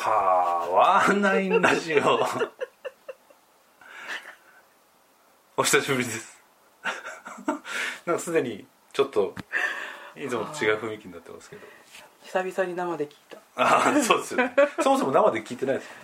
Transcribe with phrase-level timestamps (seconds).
[0.00, 2.20] パワーナインラジオ。
[5.56, 6.40] お久しぶりです。
[8.06, 9.34] なんかすでにちょっと
[10.14, 11.66] いつもと違う雰囲気になってますけど。
[12.22, 13.38] 久々に生で聞いた。
[13.56, 14.54] ああそうですよね。
[14.80, 16.00] そもそも生で聞いてないですよね。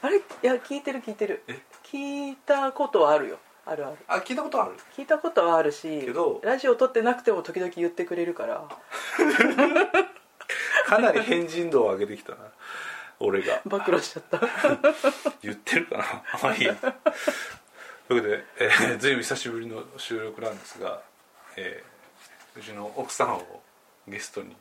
[0.00, 0.16] あれ？
[0.16, 1.42] いや聞いてる聞いてる。
[1.46, 1.60] え？
[1.84, 3.36] 聞いたことはあるよ。
[3.66, 3.98] あるある。
[4.08, 4.76] あ聞いたことある？
[4.96, 8.66] 聞いたことはあるしけどラジオ撮ってなくても時々言ってくれるから。
[10.86, 12.38] かなり変人度を上げてきたな
[13.24, 13.60] 俺が。
[13.64, 14.40] 暴露しちゃった。
[15.42, 16.04] 言ってるかな？
[16.42, 16.64] まあいい。
[16.64, 21.00] やというわけで、えー、ずいぶん久しぶりの収録なんですが、
[21.56, 21.94] えー
[22.56, 23.62] うちの奥さんを
[24.06, 24.54] ゲストに。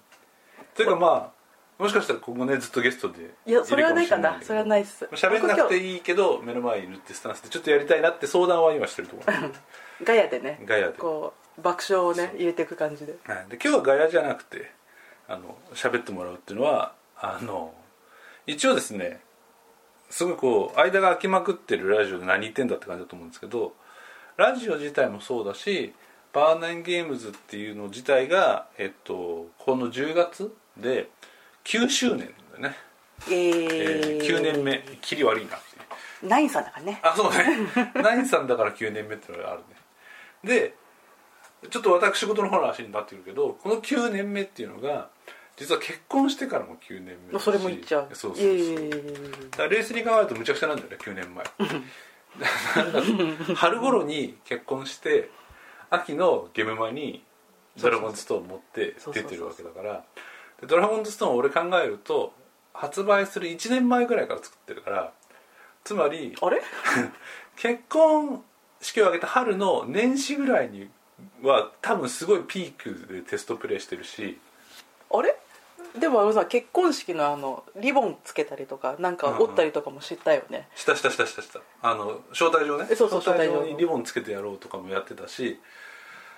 [0.75, 4.39] というかまあもしかしたら今後ねずっとゲストでいやそれはないかな。
[4.41, 5.05] それはないっす。
[5.11, 10.03] 喋んなくていいけど目の前にいるってスタンスでちょっとやりたいなって相談は今してると思う。
[10.03, 10.59] ガヤでね。
[10.65, 10.97] ガヤで。
[10.97, 13.15] こう爆笑をね入れていく感じで。
[13.25, 14.71] はい、で今日はガヤじゃなくて
[15.27, 17.75] あの喋ってもらうっていうのはあの
[18.47, 19.21] 一応ですね
[20.09, 23.73] すごいこう間が空きまくってるラジオで何言ってんだって感じだと思うんですけど
[24.37, 25.93] ラジオ自体もそうだし
[26.33, 31.09] バーナインゲームズっていうの自体が、えっと、この10月で
[31.63, 32.75] 9周年だよね、
[33.27, 33.67] えー。
[33.71, 34.83] えー9年目。
[35.01, 36.99] 切り悪いなってナインさんだからね。
[37.03, 37.69] あそうね。
[38.01, 39.65] ナインさんだから9年目ってのがあるね。
[40.43, 40.75] で
[41.69, 45.09] ちょっと私事の方の話になってくるけどこの9年目っていうのが
[45.57, 47.43] 実は結婚してからも9年目だし。
[47.43, 48.09] それも言っちゃう。
[48.13, 48.89] そうそうそう。
[49.51, 51.45] だから冷静に考えるとむちゃくちゃなんだよね9年前。
[53.55, 55.29] 春頃に結婚して
[55.89, 57.23] 秋のゲームマに
[57.77, 60.03] ドラゴンズストーン持って出てるわけだから。
[60.61, 62.33] でドラゴンズストーンを俺考えると
[62.73, 65.13] 発売する1年前ぐらいから作ってるから
[65.83, 66.61] つまりあれ？
[67.55, 68.43] 結婚
[68.81, 70.89] 式を挙げた春の年始ぐらいに
[71.43, 74.39] は多分すごいピークでテストプレイしてるし。
[75.11, 75.35] あれ？
[75.99, 81.41] でもあのさ結婚式のあのリボンつけたりとかなんか折ったりとかもしたよね、したしたしたした。
[81.41, 82.87] したあの招待状ね。
[82.89, 85.59] えそうそう招待状にリボンつけてやろうとかもやってたし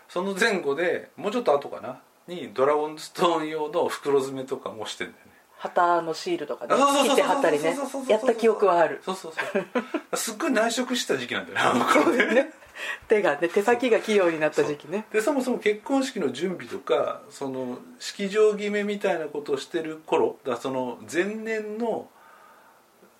[0.09, 1.99] その前後でもうちょっと後かな？
[2.27, 5.31] にドラゴンズストーン用の袋詰めとかもしてんだよね。
[5.57, 6.75] 旗のシールとかね。
[6.75, 7.77] 切って貼ったりね。
[8.09, 9.01] やった記憶はある。
[9.05, 10.17] そうそうそう。
[10.17, 12.33] すっごい内職した時期なんだよねあの頃ね。
[12.33, 12.53] ね
[13.07, 15.05] 手がね手先が器用になった時期ね。
[15.11, 22.09] でそもそも結婚式の準備とかその式場決めみたいなことをしてる頃だその前年の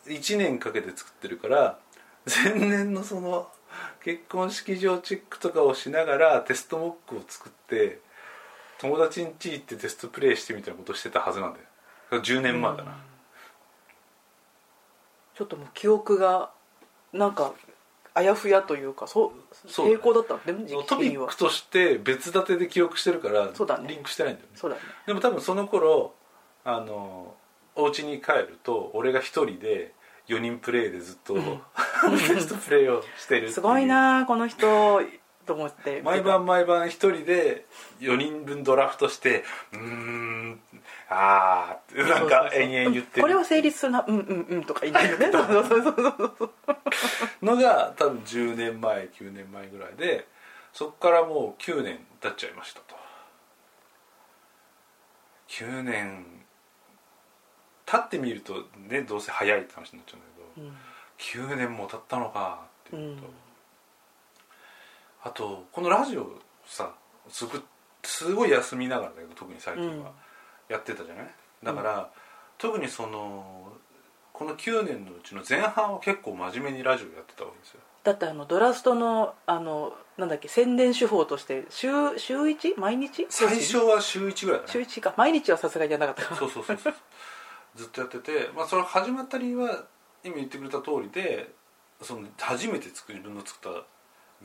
[0.06, 1.80] 1年かけて作ってるから
[2.26, 3.50] 前年のその
[4.04, 8.00] 結婚式場チェックとかをしながらテストモックを作って
[8.78, 11.66] 友達ん家行ってテストプレイしてみたいなことをしてたはずなんだよ。
[12.12, 12.98] だから10年前だな、
[15.34, 16.52] ちょっともう記憶が
[17.14, 17.54] なんか
[18.18, 23.90] あやふやというかそうそう平行だったんだね時期トピックとして別立てで記憶してるからそうだね。
[23.90, 24.54] リンクしてないんだよね。
[24.56, 24.82] そうだね。
[25.06, 26.14] でも多分その頃
[26.64, 27.36] あの
[27.76, 29.94] お家に帰ると俺が一人で
[30.30, 31.42] 4人プレイでずっとテ
[32.40, 35.02] ストプレイをしてるすごいなこの人
[35.46, 37.66] と思って毎晩毎晩一人で
[38.00, 40.60] 4人分ドラフトしてうーん
[41.10, 43.22] あーってなんか延々言ってる。
[43.22, 45.32] これは成立するなうんうんうんとか言ってるね。
[45.32, 46.52] そうそうそうそう
[47.42, 50.28] のが多分10年前9年前ぐらいで
[50.74, 52.96] そこからもう9年経っちゃいましたと。
[55.50, 56.26] 9年
[57.86, 60.72] 経ってみるとねどうせ早いって話になっちゃうんだ
[61.30, 63.34] けど、9年も経ったのかっていうのと、うん
[65.26, 66.94] あとこのラジオさ
[67.28, 67.62] すごい
[68.04, 70.04] すごい休みながらだけど特に最近うん。
[70.04, 70.12] は
[70.70, 71.30] やってたじゃない？
[71.64, 72.10] だから、
[72.58, 73.72] 特にその
[74.34, 77.80] この9年のうちの前半は結構真面目にラジオやってたわけですよ。
[78.04, 81.88] だってあのドラストのあのなんだっけ宣伝手法として週
[82.18, 82.80] 週 1?
[82.80, 83.28] 毎日？
[83.30, 85.14] 最初は週1ぐらいだ週ね1か。
[85.18, 86.36] 毎日はさすがにやらなかったか。
[86.36, 86.94] そうそうそうそう。
[87.76, 89.84] ずっとやってて、まあ、それ始まった理由は
[90.24, 91.54] 今言ってくれた通りで
[92.02, 93.86] その初めて作自分の作った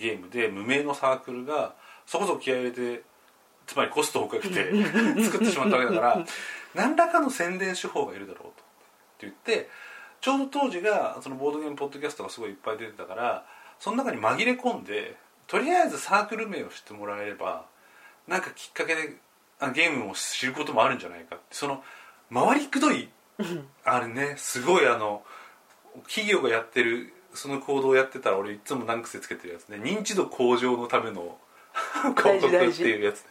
[0.00, 1.74] ゲームで無名のサークルが
[2.06, 3.02] そこそこ気合い入れて
[3.66, 4.72] つまりコストをかけて
[5.22, 6.24] 作ってしまったわけだから
[6.74, 8.48] 何らかの宣伝手法がいるだろうと。
[8.48, 8.62] って
[9.20, 9.68] 言って
[10.20, 13.46] ちょうど当時がそのボードゲームポッドキャストがすごいいっぱい出てたから
[13.78, 15.16] その中に紛れ込んで
[15.46, 17.66] とりあえずサークル名を知ってもらえれば
[18.26, 19.16] なんかきっかけで
[19.58, 21.44] あゲームを知ることもあるんじゃないかって。
[21.50, 21.84] その
[22.32, 23.10] 回りくどい
[23.84, 25.22] あれねすごいあの
[26.06, 29.78] 企業がやってるその行動をやってたら俺いつも難癖つけてるやつね。
[29.78, 31.38] 認知度向上のための
[32.16, 33.30] 広告っていうやつね。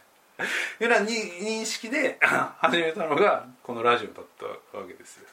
[0.80, 2.18] いうようなに認識で
[2.58, 5.26] 始めたのがこのラジオだったわけですよ。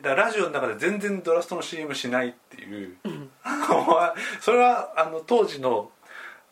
[0.00, 2.96] だラジオの中で全然ドラストの CM しないっていう、
[4.40, 5.92] それはあの当時の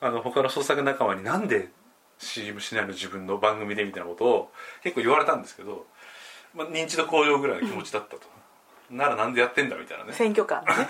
[0.00, 1.70] あの他の創作仲間になんで
[2.18, 4.52] CM しないの自分の番組でみたいなことを
[4.82, 5.86] 結構言われたんですけど、
[6.54, 8.20] まあ、認知度向上ぐらいの気持ちだったと
[8.92, 10.12] ならなんでやってんだみたいなね。
[10.12, 10.88] 選挙カーね。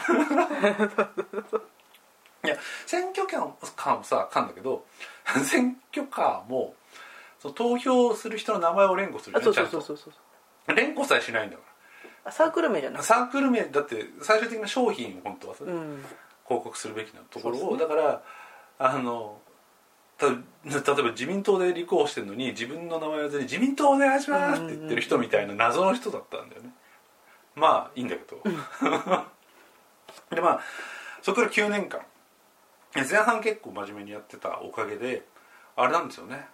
[2.44, 2.56] いや
[2.87, 4.84] 選挙カーもさかんだけど
[5.44, 6.75] 選挙カーも
[7.38, 9.81] その投票する人の名前を連呼するあそうよねちゃんと。
[9.81, 10.12] そうそうそう
[10.66, 10.76] そう。
[10.76, 11.62] 連呼さえしないんだか
[12.25, 16.04] あサークル名じゃなくてらサークル名だって最終的な商品を本当はさ、うん。
[16.46, 18.22] 広告するべきなところを、そうですだから
[18.78, 19.40] あの
[20.19, 26.70] た例えば自民党で立候補してるのに自分の名前をずに「自民党お願いします」って言ってる人みたいな謎の人だったんだよね
[27.54, 28.43] まあいいんだけど、
[30.31, 30.60] でまあ
[31.20, 32.00] そこから9年間。
[32.94, 35.22] 前半結構真面目にやってたおかげで
[35.76, 36.46] あれなんですよね。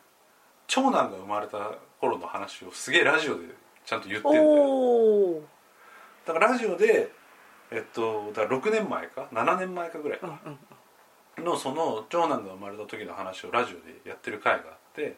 [0.69, 3.47] 長男が生まれた頃の話をすげえラジオで
[3.85, 5.41] ちゃんと言ってんだよ。
[6.27, 7.11] だからラジオで
[7.71, 10.39] えっとだから6年前か？7年前かぐらいか、
[11.39, 15.17] のその長男が生まれた時の話をラジオでやってる回があって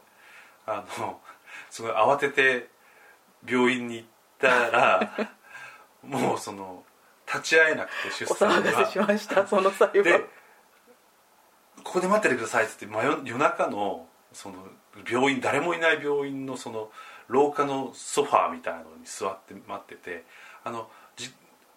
[0.66, 1.20] あの
[1.68, 2.68] すごい慌てて
[3.46, 5.34] 病院に行ったら
[6.02, 6.84] もうその
[7.26, 8.70] 立ち会えなくて出お産が。
[8.70, 9.92] 騒がせしました その際は。
[9.92, 10.20] で
[11.84, 14.66] 「ここで待っててください」っつって真夜夜中のその
[15.08, 16.90] 病院誰もいない病院のその
[17.28, 20.24] 廊下のソファーみたいなのに座って待ってて
[20.64, 21.32] あのじ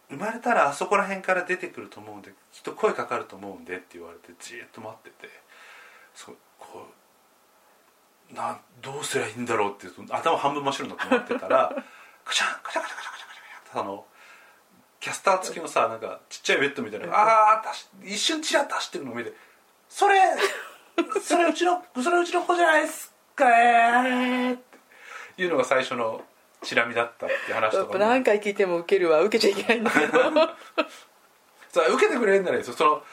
[0.09, 5.29] 生まれたらあそこら辺から出てくると思うんできっと声かかると思うんでって言われてじーっと待ってて
[6.13, 6.87] そうこ
[8.31, 11.83] うなどうすりゃいいんだろうって頭半分真っ白になって待ってたら
[12.25, 14.05] カチャンカチャカチャカチャカチャカチャってあの
[15.03, 17.07] キャスター付きのさなんかちっちゃいベッドみたいな。
[17.07, 17.63] ああ
[18.05, 19.33] 一瞬チラッと走ってるのを見て
[19.89, 20.15] 「それ
[21.21, 24.57] それうちのそれうちの子じゃないですかね」っ
[25.35, 26.23] ていうのが最初の
[26.61, 27.99] チラ見だったって話とかも。
[27.99, 30.21] 何回聞いても受けるわ受けちゃいけないんだけど。
[31.67, 32.73] さあ受けてくれるんならいいですよ。
[32.77, 33.03] その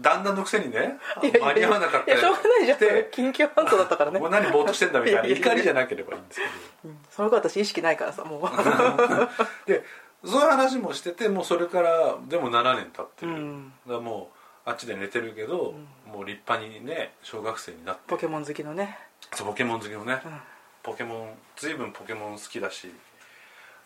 [0.00, 0.96] 旦那のくせにね
[1.40, 2.78] 間に合わなかったいやしょうがないじゃん。
[2.78, 4.20] で緊急搬送だったからね。
[4.20, 5.26] もう何ぼーっとしてんだみたいな。
[5.26, 6.52] 怒りじゃなければいいんですけど。
[6.84, 6.98] うん。
[7.10, 9.66] その子私意識ないからさもう。
[9.68, 9.82] で
[10.24, 13.72] そういう話もしててもうそれからでも7年経ってる、うん。
[13.86, 14.30] だからも
[14.66, 15.74] うあっちで寝てるけど、
[16.06, 18.02] もう立派にね小学生になって。
[18.06, 18.98] ポケモン好きのね。
[19.32, 20.40] そうポケモン好きのね、うん。
[20.82, 22.90] ポケモン随分ポケモン好きだし。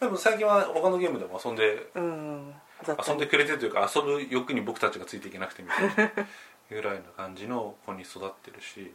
[0.01, 2.55] でも最近は他のゲームでも遊んでうん
[3.07, 6.13] 遊んでくれてるというか遊ぶ欲に僕たちがついていけなくてみたいな。
[6.71, 8.95] ぐらいな感じの子に育ってるし。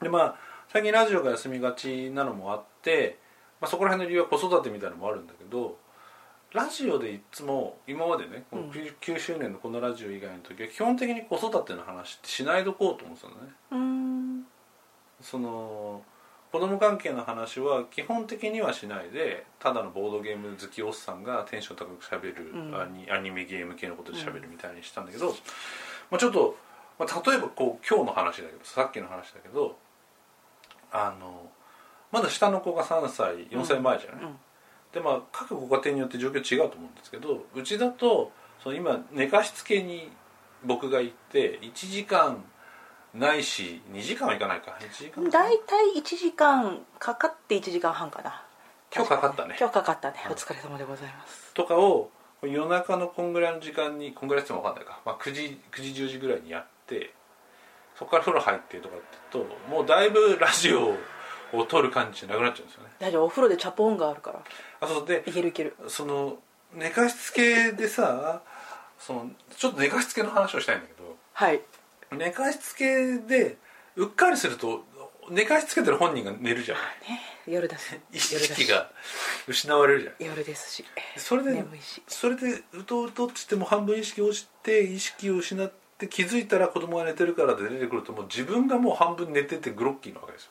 [0.00, 0.36] でまあ
[0.68, 3.18] 最近ラジオが休みがちなのもあって、
[3.60, 5.76] まあ、そこら辺の理由は子育てみたいなのもあるんだけど
[6.54, 13.40] ラジオでいつも今までねこのうん9周年のこのラジオ以外の時は基本的に子育ての話ってしないどこうと思ってたのね。
[13.72, 14.46] うん。
[15.20, 16.02] その
[16.52, 22.80] 子供関係の話は基本的にはしないでただのボードゲーム好きおっさんがテンション高くしゃべる、うん。
[22.80, 25.30] アニアニメゲーム系のことでしゃべるみたいにしたんだけど、
[26.10, 26.56] まあ、ちょっと、
[27.00, 29.76] まあ、例えばこう今日の話だけどさっきの話だけど
[30.92, 31.50] あの
[32.12, 34.36] まだ下の子が3歳4歳前じゃない、うん
[34.94, 38.32] でまあ各ご家庭によって状況違うと思うんですけどうちだと
[38.62, 40.10] その今寝かしつけに
[40.64, 42.42] 僕が行って1時間
[43.14, 44.76] ないし2時間はいかないか。
[44.80, 48.42] 1時間大体1時間かかって1時間半かな。
[48.94, 49.56] 今日かかったね。
[49.58, 50.16] 今日かかったね。
[50.26, 50.32] うん。
[50.32, 51.52] お疲れ様でございます。
[51.54, 52.10] とかを
[52.42, 57.14] 夜中のこんぐらいの時間にこんぐらいって言っても分かんないか、まあ、9時9時10時ぐらいにやって
[57.96, 60.96] そこから風呂入ってとかって言うともうだいぶラジオ
[61.56, 62.90] を撮る感じじゃなくなっちゃうんですよね。
[62.98, 64.40] 大丈夫お風呂でチャポンがあるから
[64.84, 65.76] あそうでいけるいける。
[65.88, 66.38] その
[66.74, 68.42] 寝かしつけでさ
[68.98, 71.60] そのちょっと寝かしつけの話をしたいんだけどはい。
[72.12, 73.56] 寝かしつけで
[73.96, 74.84] うっかりすると
[75.30, 76.78] 寝かしつけてる本人が寝るじゃん。
[76.78, 77.98] ね夜だし。
[78.12, 78.90] 意識が
[79.46, 80.14] 失われるじゃん。
[80.18, 80.84] 夜ですし。
[81.16, 82.02] それで眠いし。
[82.08, 90.50] それでうとうとってしても半分意識落ちて意識を失って気づいたら子供が寝てるからで出てくるともう自分がもう半分寝ててグロッキーなわけですよ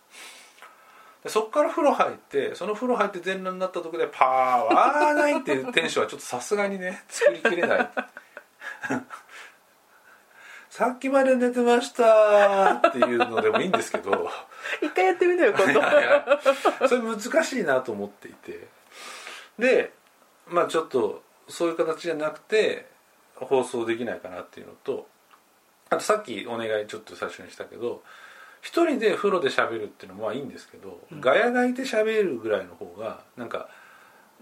[1.24, 7.89] でそこから風呂入ってその風呂入って全裸になったところでパワーないっていうテンションはちょっとさすがにね作りきれない。
[10.70, 14.27] さっきまで寝てましたっていうのでもいいんですけど。
[14.82, 15.82] 一回やってみなよ今度。
[16.89, 18.68] それ難しいなと思っていて。
[19.60, 19.94] で
[20.48, 22.88] まあちょっとそういう形じゃなくて
[23.36, 25.08] 放送できないかなっていうのと
[25.89, 28.01] あとさっきお願いちょっと最初にしたけど
[28.63, 31.22] 一人で風呂で喋るっていうのもまあいいんですけど、うん。
[31.22, 33.67] ガヤがいて喋るぐらいの方がなんか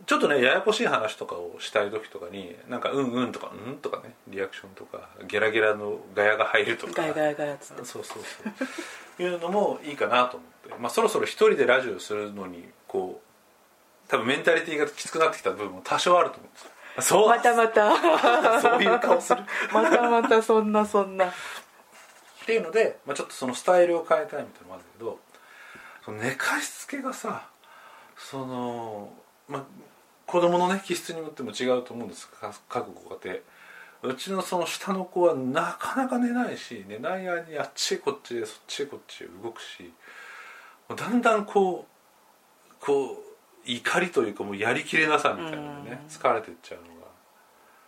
[0.05, 6.93] ちょっとねややこしい話とかをしたい時とかになんか「うんうん」とか「うん」とかねリアクションとかゲラゲラのガヤが入るとか。
[7.01, 7.65] ガヤガヤガヤって。
[7.65, 8.19] そうそうそ
[9.19, 9.23] う。
[9.23, 13.21] いうのもいいかなと思って、まあ、そろそろ一人でラジオするのにこ
[14.07, 16.71] う多分メンタリティーがきつくなってきた部分も多少あると思うんですよ。
[16.99, 17.29] そう。
[17.29, 17.91] またまた。
[18.61, 19.43] そういう顔する。
[19.73, 21.31] またまたそんなそんな
[22.41, 25.19] っていうので、まあ、ちょっとそのスタイルを変えたいみたいなのもあるんだけど
[26.03, 27.47] その寝かしつけがさ
[28.17, 29.13] その、
[29.47, 29.63] まあ、
[30.25, 32.29] 子供のね気質によっても違うと思うんです。
[32.29, 33.41] か各ご家
[34.03, 39.93] 庭うちのその下の子はなかなか寝ないし寝ない間にあっちへこっちへそっちへこっちへ動くし
[40.95, 43.15] だんだんこうこう
[43.63, 46.07] 怒りというかもうやりきれなさみたいなねうん。
[46.07, 47.07] 疲れてっちゃうのが。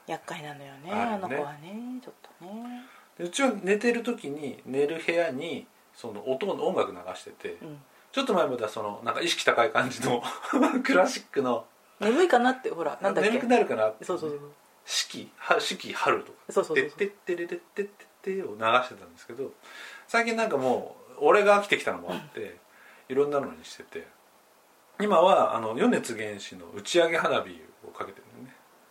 [0.06, 0.94] 厄介なのよねね。
[0.94, 2.84] あの子はねちょっとね
[3.18, 7.82] でうちは寝てる時に寝る部屋にその音の音楽流してて、うん。
[8.12, 10.22] ちょっと前まではそのなんか意識高い感じの
[10.84, 11.66] クラシックの
[12.00, 13.30] 眠いかなってほらなんだっけ？
[13.32, 14.40] 眠くなるかなってそうそうそう。
[14.86, 16.38] 四季は四季春とか。
[16.50, 16.90] そうそうそう。
[16.90, 19.52] てってってれれってってってを流してたんですけど
[20.08, 22.58] 最近なんかもう俺が飽きてきたのもあって
[23.10, 24.08] いろんなのにしてて。
[25.02, 28.26] 今はあの米津玄師の打ち上げ花火をかけてる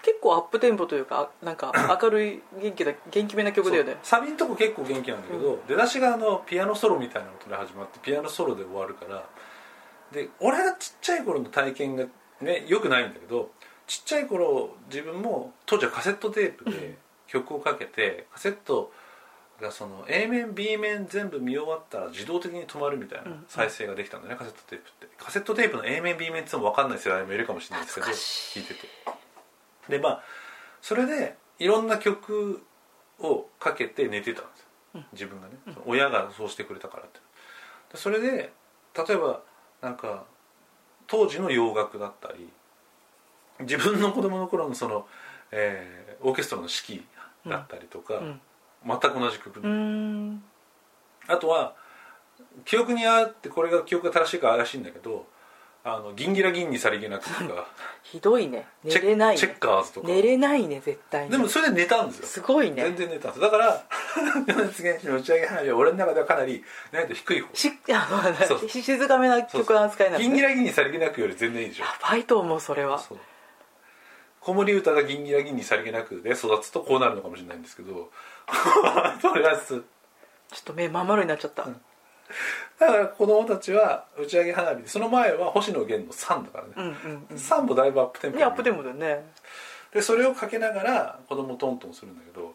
[0.03, 3.97] 結構アップテンポというかなんか明るい元気だ元気めな曲だよね。
[4.03, 9.25] サビのとこ結構元気なんだけど、出だしがあのピアノソロみたいな音で始まってピアノソロで終わるから
[10.13, 12.05] で俺がちっちゃい頃の体験が
[12.41, 13.51] ねよくないんだけど
[13.87, 16.97] ちっちゃい頃自分も当時はカセットテープで
[17.29, 18.93] 曲をかけてカセット
[19.61, 23.45] がその A 面 B 面全部見終わったら自動的に止まるみたいなうん。
[23.49, 25.15] 再生ができたんだよね、カセットテープって。
[25.17, 28.89] カセットテープの A 面 B 面っても分かんない世代もいるかもしれないですけど聞いてて
[29.93, 30.23] でまあ
[30.81, 32.65] それでいろんな曲
[33.21, 35.05] をかけて寝てたんですよ、うん。
[35.13, 37.21] 自分がね、その親がそうしてくれたからって。
[37.93, 38.53] でそれで
[38.97, 39.43] 例えば
[39.81, 40.25] なんか
[41.07, 42.49] 当時の洋楽だったり
[43.61, 45.07] 自分の子供の頃のその、
[45.53, 48.41] えーオーケストラの指揮だったりとか、うん。
[48.87, 49.61] 全く同じ曲
[51.29, 51.75] あとは
[52.65, 55.27] 記憶にあってこれが記憶が正しいか怪しいんだけど
[55.85, 57.67] 「あの銀ギラ銀にさりげなく」とか。
[58.03, 58.67] ひどいね。
[58.85, 60.09] 寝れないチェッねカーズとか。
[60.09, 62.27] 寝れないね絶対にでもそれで寝たんですよ。
[62.27, 62.83] すごいね。
[62.83, 63.41] 全然寝たんです。
[63.41, 63.83] だから
[64.47, 67.57] 米津玄師の打ち上げ花火は俺の中ではかなり難易度低い方。
[67.57, 71.85] し あそうの静かめな曲の扱いなんですね銀ギラ銀にさりげなくより全然いいでしょ。
[71.85, 72.99] やばいと思うそれは。
[72.99, 73.19] そう。
[74.41, 78.11] 子守歌が銀ギラ銀にさりげなくで育つとこうなるのかもしれないんですけど。
[79.23, 79.85] とりあえず
[80.53, 81.67] ちょっと目まん丸になっちゃった、
[82.79, 87.39] だから子供たちは打ち上げ花火でその前は星野源の「サン」だからね、うんうんうん。
[87.39, 89.25] サンもだいぶアップテンポねアップテンポだよね。
[89.93, 92.55] でそれをかけながら子供トントンするんだけど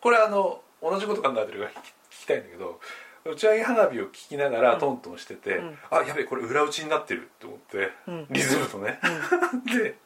[0.00, 2.80] これあの同じこと考えてるから聞きたいんだけど
[3.24, 5.78] 打ち上げ花火を聞きながらトントンしてて、うん。
[5.90, 8.26] あやべえこれ裏打ちになってると思って、うん。
[8.28, 9.00] リズムとね、
[9.72, 9.96] で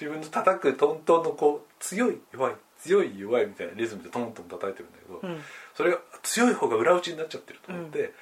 [0.00, 5.42] 自分の叩くトントンのこう強い弱い強い弱いみたいなリズムでトントン叩いてるんだけど、うん。
[5.74, 8.12] それが強い方が裏打ちになっちゃってると思って、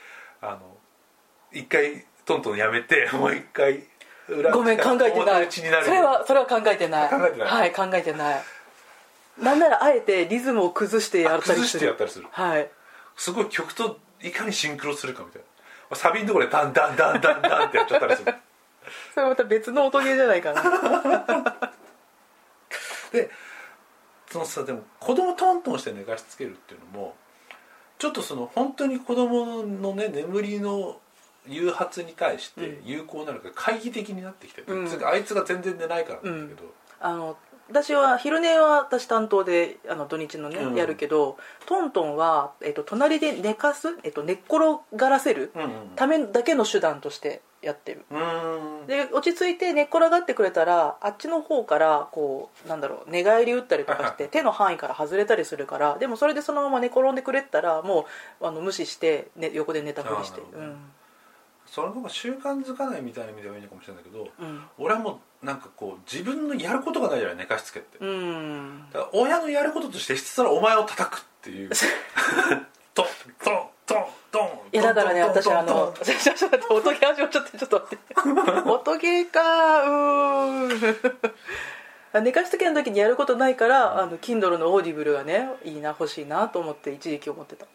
[0.41, 0.61] あの
[1.53, 3.85] 一回トントンやめてもう一回
[4.29, 5.45] 裏ごめん考えて表ない。
[5.45, 7.11] 打ちになるそれはそれは考えてない。
[7.11, 7.49] 考えてない。
[7.49, 8.43] はい考えてない。
[9.39, 12.27] なんならあえてリズムを崩してやったり崩しするてやったりする。
[12.31, 12.71] はい。
[13.17, 15.43] すごい曲といかにシンクロするかみたい
[15.91, 15.97] な。
[15.97, 18.35] サビのところでダンダンダンダンダンってやっちゃったりする。
[19.15, 20.63] それまた別の音ゲーじゃないかな。
[23.13, 23.31] で
[24.31, 27.15] そのさでも子供トントンして寝かしつけるっていうのも
[27.99, 30.99] ちょっとその本当に子供のね眠りの
[31.49, 35.07] 誘発に対して有効なのか懐疑的になってきてて、うん。
[35.07, 37.37] あいつが全然寝ないからなんだけど、あの
[37.69, 40.75] 私は昼寝は私担当であの土日のね、うん。
[40.75, 45.71] やるけどトントンは、えっと、隣で寝かす、えっと、寝っ転がらせるうんうん。
[45.95, 48.05] ためだけの手段としてやってる。
[48.87, 58.07] で落ち着いて寝っ転がってくれたらあっちの方からこうなんだろう寝返り打ったりとかして 手の範囲から外れたりするからでもそれでそのまま寝転んでくれてたらも
[58.41, 60.43] うあの無視して、ね、横で寝たふりして。
[61.67, 64.65] その方が習慣づかないみたいな意味ではいいのかもしれないけどうん。
[64.79, 71.71] 俺はもうなんかこう自分のやることがないじゃない寝かしつけって、うん、うんだから親のやることとしてひたすらお前を叩くっていう。
[72.95, 73.07] トン
[73.87, 78.07] トントンいやだからね私あのちょっと待って音ゲー始まっちゃってちょっと待って。
[78.69, 82.21] 音ゲーかうー。
[82.21, 87.67] ん 寝かしつけの時にやることないからあの Kindle のオーディブルがねいいな欲しいなと思って一時期思ってた。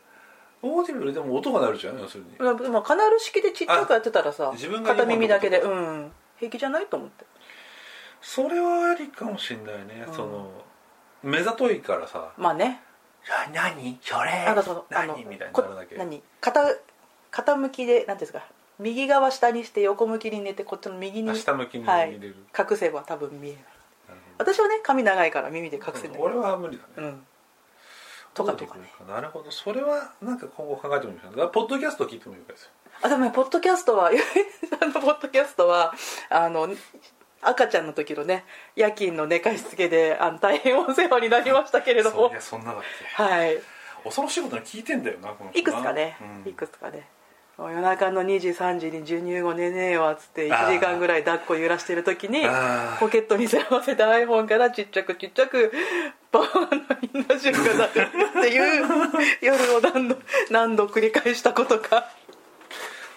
[0.64, 2.36] オーディブルでも音が鳴るじゃん要するに。
[2.38, 4.52] まあまあカナル式でちっちゃくやってたらさ
[4.86, 6.12] 片耳だけでうん。
[6.38, 7.26] 平気じゃないと思って。
[8.22, 10.14] それはありかもしんないね、うん。
[10.14, 10.52] その
[11.24, 12.32] 目ざといからさ。
[12.38, 12.84] まあね
[13.54, 14.00] 「何？
[14.02, 14.46] それ？
[14.46, 15.96] なんかそのあの何?」みたいなるだけ。
[15.96, 16.22] 何？
[16.42, 16.62] 片
[17.32, 18.44] 傾きでなんていうんですか？
[18.80, 22.10] 右側下にして横向きに寝てこっちの右にあ下向きにはい。
[22.12, 23.64] 入れる、隠せば多分見えない
[24.40, 27.28] 私はね髪長いから耳で隠せるんだけど俺は無理だね、うん。
[28.34, 28.92] とかとかね。
[29.08, 29.22] な？
[29.22, 29.52] るほど。
[29.52, 32.70] それはなんか今後考えてもいいかなポッドキャスト聞いてもいいわけですよ。
[33.04, 34.10] あでもねポッドキャストは
[34.82, 35.94] あのポッドキャストは
[36.30, 36.68] あの
[37.42, 38.46] 赤ちゃんの時のね
[38.76, 42.18] 夜勤の寝かしつけであの大変お世話になりましたけれども。
[42.18, 42.82] そういやそんなだっ
[43.18, 43.24] け。
[43.24, 43.58] はい。
[44.04, 46.50] 恐ろしいことに聞いてんだよなこのいくつかね、うん。
[46.50, 47.08] いくつかね。
[47.58, 52.42] 夜中の2時3時に授乳後寝ねえわっつって1時間ぐらい抱っこ揺らしてる時に
[53.00, 55.72] ポケットに背負わせた iPhone からちっちゃくちっちゃく
[56.32, 57.90] バーナインラジオが鳴る
[58.40, 58.88] っていう
[59.42, 60.18] 夜を何度
[60.50, 62.10] 何度繰り返したことか。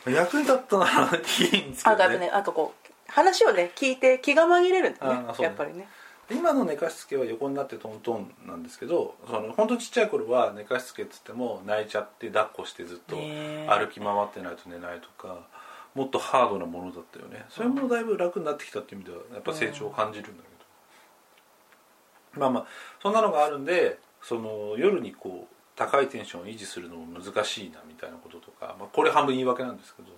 [0.06, 2.04] 役に立ったなら いいんですけどね。
[2.04, 2.83] あねあとこう
[3.14, 5.88] 話をね聞いて気が紛れるんだねやっぱりね。
[6.30, 15.46] 今の寝かしつけは横になってトントンなんですけどその本当ちっちゃい頃は寝かしつけっつっても泣いちゃって抱っこしてずっと歩き回ってないと寝ないとか
[15.94, 17.44] もっとハードなものだったよね。
[17.50, 20.48] それもだいぶ楽になってきたっていう意味ではやっぱ成長を感じるんだけ
[22.34, 22.66] ど、まあまあ
[23.00, 30.08] そんなのがあるんでその夜にこう高いテンションを維持するのも難しいなみたいなこととか、まあ、これ半分言い訳なんですけど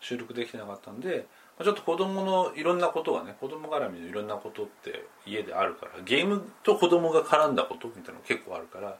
[0.00, 1.24] 収録できてなかったんでまあ
[1.62, 8.96] ちょっと子供のいろんなことがね子供絡みのいろんなことって家であるからゲームと子供が絡んだことみたいなの結構あるから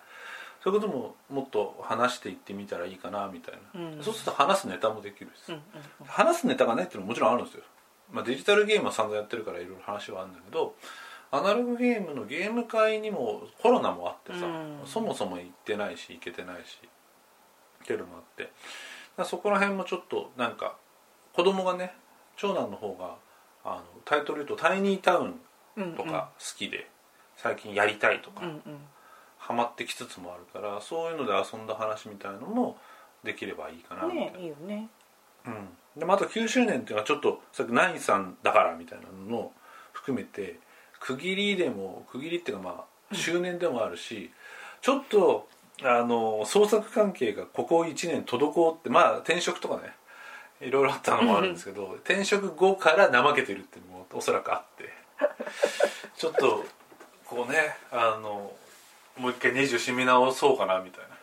[0.62, 4.02] そういうことももっと話していってみたらいいかなみたいな、うん。
[4.02, 5.60] そうすると話すネタもできるし、うんうん
[6.06, 7.62] 話すネタがないっていうのももちろんあるんですよ、
[8.10, 10.74] まあ、デジタルゲームは散々やってるからいろいろ話はあるんだけど
[11.30, 14.80] アナログゲームのゲーム会にもコロナもあってさ、うん。
[14.86, 16.80] そもそも行ってないし行けてないし
[17.84, 18.50] っていうのもあって
[19.24, 20.76] そこら辺もちょっとなんか
[21.32, 21.94] 子供がね
[22.38, 23.16] 長男の方が
[23.64, 25.40] あのタイトル言うと「タイニータウン」
[25.76, 26.90] うんとか好きで、
[27.36, 28.62] 最近やりたいとか、うんうん。
[29.38, 32.76] ハマってきつつもあるからそういうので遊んだ話みたいのも
[33.22, 34.32] できればいいかなみたいな。
[34.32, 34.88] ねいいよね。
[35.46, 39.52] うん、でもあと9周年っていうのはちょっとさっきナインさんだからみたいなのも
[39.92, 40.58] 含めて
[41.00, 44.30] 区切りでも区切りっていうかまあ周年でもあるし、
[44.82, 45.48] ちょっと
[45.82, 49.92] あの創作関係がここ1年滞ってまあ転職とかね
[50.60, 54.90] いろいろあったのもあるんですけど転職後から怠けてるっていうのもおそらくあって
[56.16, 56.64] ちょっと
[57.24, 57.58] こうね
[57.92, 58.52] あの
[59.18, 61.18] もう一回ネジを締め直そうかなみたいな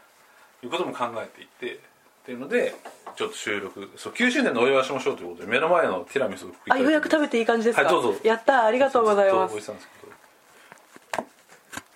[0.64, 1.80] いうことも考えていてっ
[2.26, 2.74] ていうので
[3.16, 8.20] ちょっと収録そう9周年のお祝いしましょうということで目の前のティラミスをあようやく食べていい感じですか、はいどうぞ。
[8.24, 9.72] やったーありがとうございます。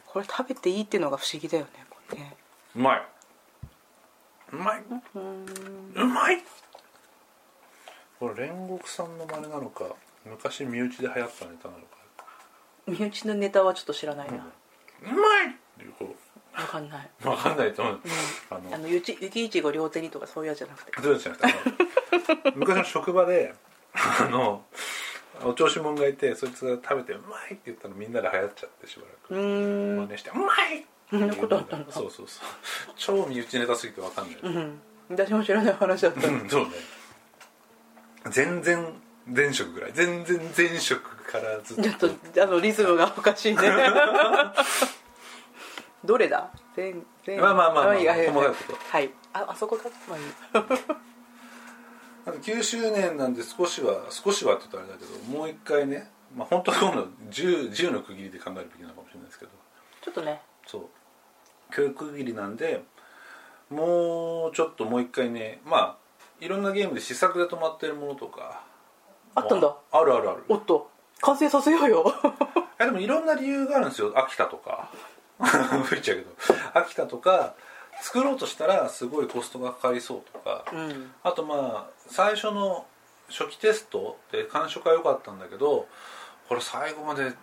[0.06, 2.36] これ食べていいっていうのが不思議だよねこれね。
[2.76, 3.02] うまい。
[4.54, 4.84] うまい。
[5.96, 6.44] うまい
[8.20, 9.86] これ煉獄さんの真似なのか
[10.26, 12.00] 昔身内で流行ったネタなのか。
[12.88, 15.12] 身内のネタはちょっと知らないな、うま
[15.44, 16.16] いっていうこ
[16.54, 18.00] わかんない、う分かんないと思う、
[18.50, 18.76] あの。
[18.76, 21.02] あのゆち雪いちご両手にとかそういうやつじゃなくて。
[21.02, 21.42] どうじゃなく
[22.44, 23.54] て昔の職場で
[23.94, 24.64] あの
[25.44, 29.36] お調子者がいてそいつが食べて「うまい!」って言ったのみんなで流行っちゃってしばらく。
[29.36, 29.98] うーん。
[30.08, 31.94] 真似して「うまい!」そんなことあったんだ。
[31.94, 32.46] そうそうそう。
[32.98, 34.82] 超身内ネタすぎて分かんない、うん。
[35.10, 36.50] 私も知らない話だったうん。
[36.50, 36.72] そうね
[38.32, 38.94] 全然
[39.28, 39.94] 前職ぐらい。
[39.94, 41.84] 全然前職からずっと。
[41.84, 43.62] ちょっとあのリズムがおかしいね。
[46.04, 46.50] どれだ？
[46.78, 46.94] 前
[47.26, 48.42] 前まあまあまあまあ細かいこと。
[48.90, 49.12] はい。
[49.34, 49.90] ああそこか？
[50.08, 50.24] まあいい。
[52.26, 59.52] あと9周年なんで少しは少しはって言ったらあれだけどもう一回ねまあ本当は今度 10, 10の区切りで考えるべきなのかもしれないですけど。
[60.02, 60.42] ちょっとね。
[60.68, 61.74] そう。
[61.74, 62.84] 教育区切りなんで
[63.70, 65.98] もうちょっともう一回ねまあ
[66.40, 68.64] いろんなゲームで試作で止まってるものとか。
[69.36, 69.76] あったんだ。
[69.92, 70.44] あるあるある。
[70.48, 70.90] おっと
[71.22, 72.14] 完成させようよ。
[72.80, 74.14] えでもいろんな理由があるんですよ。
[74.16, 74.90] 秋田とか。
[75.86, 76.32] 吹いちゃうけど。
[76.74, 77.54] 秋田とか
[78.02, 81.14] 作ろうとしたらすごいコストがかかりそうとか、うん。
[81.24, 82.86] あとまあ最初の
[83.30, 85.88] 初期テストで感触は良かったんだけど
[86.48, 87.34] これ最後まで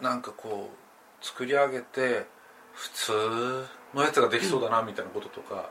[0.00, 2.26] なんかこう作り上げて
[2.72, 5.68] 普通のやつができそうだなみたいなこととか、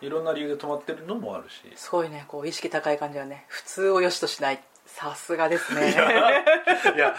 [0.00, 1.62] いろんな理由で止まってるのもあるし。
[1.76, 4.62] すごいねこう意識高い感じはね普通を良しとしない。
[4.86, 5.92] さすがですね。
[5.92, 7.14] いや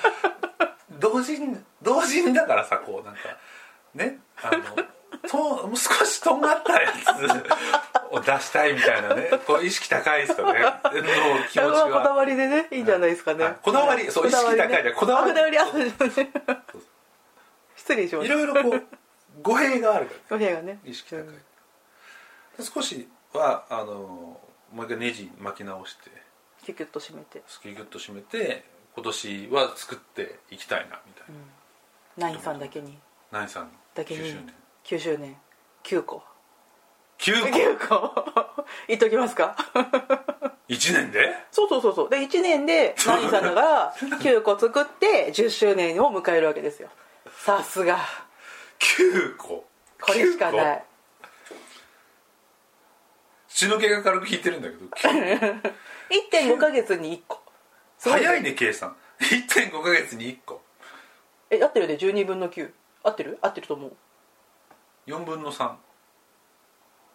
[0.99, 3.21] 同人同人だからさこうなんか
[3.93, 4.61] ねあの
[5.27, 10.59] と少しとんがったやつを出したいみたいなねこう意識高いですよね。
[10.61, 10.69] の
[11.51, 14.95] 気持ちこだはわりでねいいんじゃないですかね、はいこだわりそう意識高いじゃん。
[14.95, 15.31] こだわり。
[15.31, 15.91] あこだわり
[17.75, 18.83] 失礼しまいしたろいろこう
[19.41, 20.35] 語弊があるから。
[20.35, 20.79] お部屋がね。
[20.85, 21.41] 意識高い、うん
[22.63, 24.39] 少しはあの
[24.71, 26.11] もう一回ネジ巻き直して
[26.63, 28.63] キュキュッと締めて、スキギュッと締めて
[28.95, 31.25] 今年は作っていきたいなみたい
[32.17, 32.97] な、ナインさんだけに。
[33.31, 34.45] 何さんだけ9周に
[34.83, 34.97] 年。
[34.97, 35.37] 9周年。
[35.83, 36.23] 9個。
[37.19, 38.65] 9個？9個。
[38.87, 39.55] 言っときますか？
[40.67, 41.35] 1年で？
[41.51, 42.09] そうそうそうそう。
[42.09, 46.89] で1年でナインさんが 9個作って10周年を迎えるわけですよ。
[47.45, 47.99] さすが。
[48.79, 49.65] 9個？
[50.01, 50.79] これしかな9い。
[50.79, 50.85] 個
[53.55, 55.67] 血の気が軽く引いてるんだけど9個
[56.37, 57.41] 1.5ヶ月に1個。
[57.97, 58.93] 早いね計算。
[59.19, 60.61] 1.5ヶ月に1個。
[61.49, 62.69] え合ってるで12分の9
[63.03, 63.39] 合ってる？
[63.41, 63.93] 合ってると思う。
[65.07, 65.71] 4分の3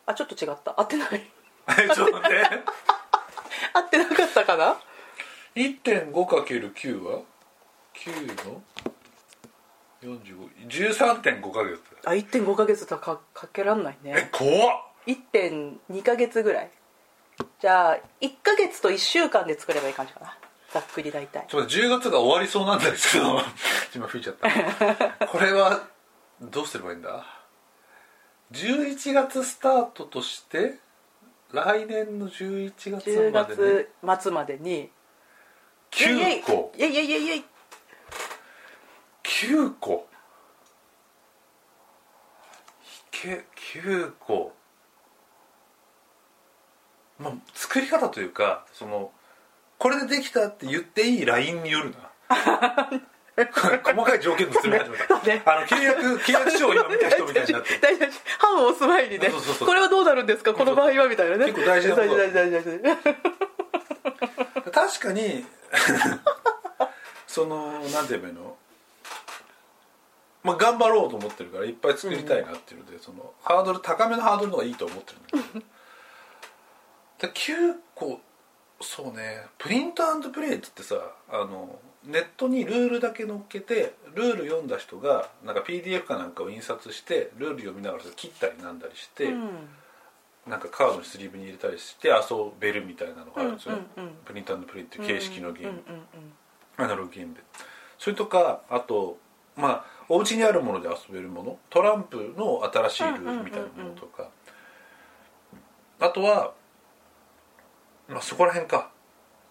[0.06, 0.74] あちょっと違った。
[0.80, 1.30] 合ってない。
[1.68, 2.46] えちょっと待って。
[3.74, 4.80] 合ってなかったかな
[5.54, 7.20] ？1.5×9 は
[7.94, 8.62] ？9の
[10.02, 11.80] ？4513.5ヶ月。
[12.06, 16.70] あ1.5ヶ月とはかかけらんないえね怖っ1.2ヶ月ぐらい。
[17.60, 20.36] じゃあ1ヶ月と1週間で作ればいい感じかな。
[20.72, 21.46] ざっくり大体。
[21.48, 23.40] ちょっと10月が終わりそうなんですけど
[23.94, 25.26] 今吹いちゃった。
[25.26, 25.86] これは
[26.40, 27.24] どうすればいいんだ
[28.52, 30.78] ？11月スタートとして
[31.52, 33.88] 来年の11月10までね。
[34.02, 34.90] 月末までに。
[35.90, 36.72] 9個。
[36.76, 37.44] いやいやいやいやいや
[39.24, 40.08] 9個。
[43.10, 44.52] け9個
[47.20, 49.12] まあ作り方というかその
[49.78, 51.96] これでできたって言っていい LINE によるな。
[53.54, 55.42] 細かい条件の詰め始めた、ね。
[55.46, 57.78] あの契約契約書を今見た人みたいになって。
[57.78, 59.32] 大事大事判を押す前にね
[59.64, 60.52] これはどうなるんですか？
[60.52, 61.46] この場合はみたいなね。
[61.46, 65.46] 結構大事なこと大事大事大事確かに
[67.26, 68.56] そのなんて言えばいいの？
[70.42, 75.64] まあ頑張ろうと思ってるからいっぱい作りたいなっていうので、そのハードル高めのハードルの方がいいと思ってるんだけど
[77.20, 78.20] で9個
[78.80, 80.02] そうねプリント
[80.32, 80.96] プレイっつってさ
[81.28, 89.50] あのネットにルールだけ載っけてルール読んだ人がなんか PDF かなんかを印刷してルール読みながら切ったりなんだりして、うん。
[90.46, 92.14] なんかカードにスリーブに入れたりして遊
[92.58, 96.04] べるみたいなのがあるんですようんうんプリントプレイっていう形式のゲーム、うんうんうん
[96.78, 97.42] アナログゲームで。
[97.98, 99.18] それとかあと
[99.54, 101.58] まあお家にあるもので遊べるもの。
[101.70, 104.28] トランプの新しいルールみたいなものとか、
[106.00, 106.52] あとは、
[108.10, 108.90] まあ、そこら辺か。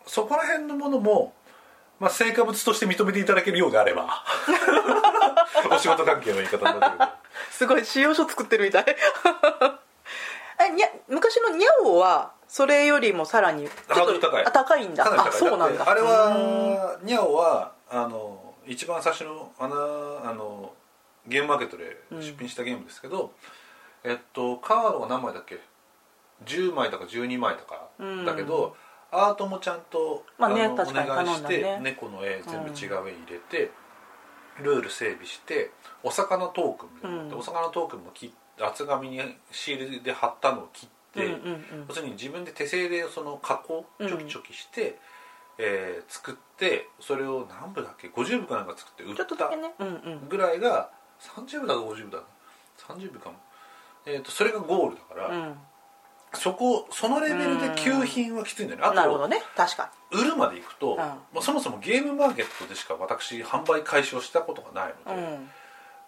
[0.05, 1.33] そこら辺のものも、
[1.99, 4.23] まあ、成果物として認めていただけるようであれば。
[5.71, 7.11] お仕事関係の言い方になってるけど。
[7.51, 8.85] すごい使用書作ってるみたい。
[10.61, 14.45] えにゃ昔のニャオはそれよりもさらにハードル高い。
[14.45, 15.25] あ高いんだ。
[15.27, 15.89] あそうなんだ。
[15.89, 16.07] あれうん。
[16.07, 20.73] はニャオはあの一番最初のあのあの
[21.27, 23.31] ゲームマーケットで出品したゲームですけど、
[24.03, 25.59] えっとカードが何枚だっけ
[26.43, 27.75] ？10枚とか12枚とか。
[27.75, 27.78] うん
[28.25, 28.75] だけど、
[29.11, 31.79] アートもちゃんと、まあねの確かにお願いして、ね。
[31.81, 33.71] 猫の絵全部違う絵入れて、
[34.61, 35.71] ルール整備して
[36.03, 37.33] お魚トークンみたいなうん。
[37.33, 41.85] お魚トークンも切厚紙にシールで貼ったのを切って、うんうんうん。
[41.87, 44.97] 要するに自分で手製でその加工チョキチョキして、
[45.57, 49.25] えー作ってそれを何部だっけ？50部かなんか作って売った
[50.29, 52.25] ぐらいが30部だか50部だか
[52.87, 53.35] 30部かも、
[54.05, 55.55] えー、とそれがゴールだから、うん
[56.33, 58.85] そこそのレベルで9品はきついんだよね。
[58.85, 59.41] あとなるほどね。
[59.55, 60.97] 確か売るまでいくと、ん。
[60.97, 65.47] まあ、そもそもゲームマーケットでしか私販売開始をしたことがないのに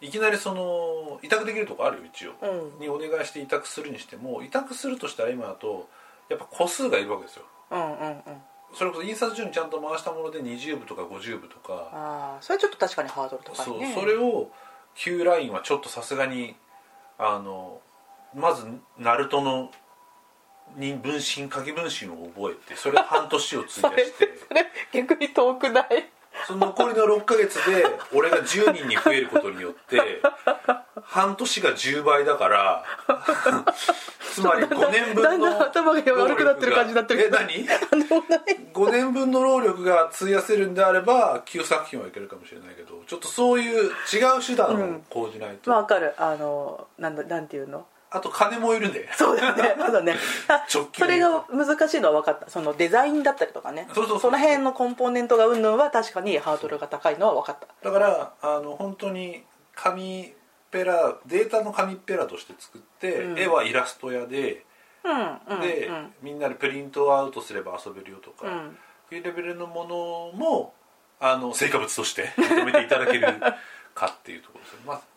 [0.01, 2.49] で、いきなりその委託できるとこあるよ一応、うん。
[2.49, 5.89] うんにお願いして委託するにしても委託するとしたら今だと
[6.29, 7.43] やっぱ個数がいるわけですよ。
[7.71, 8.21] うんうんうん。
[8.73, 11.89] それこそ印刷所にちゃんと回したもので20部とか50部とか。
[11.91, 13.93] ああそれちょっと確かにハードル高そいうね。
[13.93, 14.51] それを
[14.95, 16.55] Q ラインはちょっとさすがに
[17.17, 17.79] あの
[18.33, 18.65] まず
[18.97, 19.71] ナルトの
[20.75, 24.29] に分身影分身を覚えてそれで半年を費やして。
[24.47, 26.09] それ逆に遠くない？
[26.47, 30.21] その残りの6ヶ月で俺が10人に増えることによって
[31.03, 32.83] 半年が10倍だから
[34.33, 37.27] つまり5年分の頭が悪くなってる感じになってる。
[37.27, 37.65] え何？
[37.65, 38.39] なんでもない。
[38.73, 43.91] 5年分の労力が費やせるんであれば9作品はいけるかもしれないけどちょっとそういう違う
[44.45, 46.13] 手段を講じないと、まあわかる。
[46.17, 47.85] あのなんだなんていうの？
[48.13, 49.09] あと金もいるで。
[49.13, 49.75] そうだね。
[49.79, 50.15] そうだね。
[50.67, 52.49] それが難しいのは分かった。
[52.49, 53.87] そのデザインだったりとかね。
[53.93, 54.31] そうそうそう。
[54.31, 57.89] の辺のコンポーネントがうんぬんは確かにハードルが高いのは分かった。
[57.89, 59.45] だからあの本当に
[59.75, 60.33] 紙
[60.71, 63.39] ペラデータの紙ペラとして作って、うん。
[63.39, 64.65] 絵はイラスト屋で、
[65.05, 66.13] うんうんで、うん。
[66.21, 68.77] みんなでプリントアウトすれば遊べるよとか、うん。
[69.11, 70.73] いうレベルのものも
[71.21, 73.27] あの成果物として認めていただける
[73.95, 74.79] かっていうところですよ。
[74.85, 75.10] まあ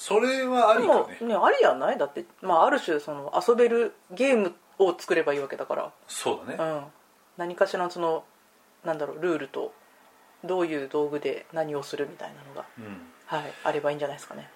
[0.00, 1.18] それはあでりかね。
[1.20, 1.98] もねありやない？
[1.98, 6.84] だって、まあ、ある種その遊べるゲームを作ればいいわけだから、そうだね、うん、
[7.36, 8.24] 何かしらのその
[8.82, 9.74] なんだろうルールと
[10.42, 13.02] どういう道具で何をするみたいなのが、うん。
[13.26, 14.42] はい、あればいいんじゃないですかね。
[14.42, 14.48] ね。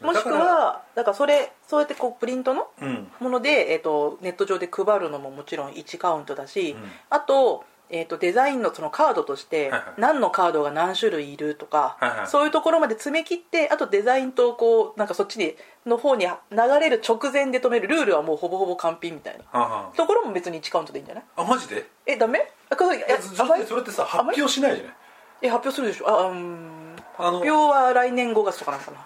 [0.00, 3.10] もしくはだからそれそうやってこうプリントのうん。
[3.20, 6.90] もので、えー、とネット上で配るのももちろん1カウントだし、うん。
[7.10, 12.26] あと,、えー、とデザインのそのカードとして何のカードが何種類いるとか、はいはい。
[12.28, 19.60] そういうところまで詰め切ってあとデザインとこうなんかそっちにの方に流れる直前で止めるルールはもうほぼほぼ完璧みたいな。
[19.60, 21.24] はあはところも別に1カウントでいいんじゃない？
[21.36, 21.86] ああマジで？
[22.06, 22.48] えダメ？
[22.70, 24.94] あこれそれってそれってさ発表しないじゃない？
[25.42, 26.08] え発表するでしょ。
[26.08, 26.96] あうん。
[27.18, 28.98] あの発表は来年5月とかなんかな。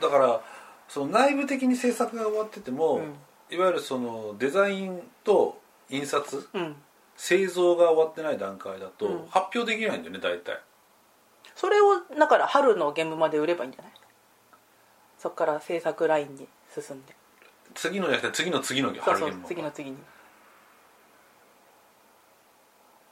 [0.00, 0.40] だから
[0.88, 3.14] その内部的に制作が終わってても、うん。
[3.50, 6.76] いわゆるそのデザインと印刷うん
[7.22, 9.26] 製造が終わってない段階だとうん。
[9.28, 10.58] 発表できないんだよね大体。
[11.54, 13.92] それをだから春のゲームまで売ればいいんじゃない？
[15.18, 17.14] そっから制作ラインに進んで。
[17.74, 19.98] 次のじゃなくて次の次のそうそう春ゲーム次の次に。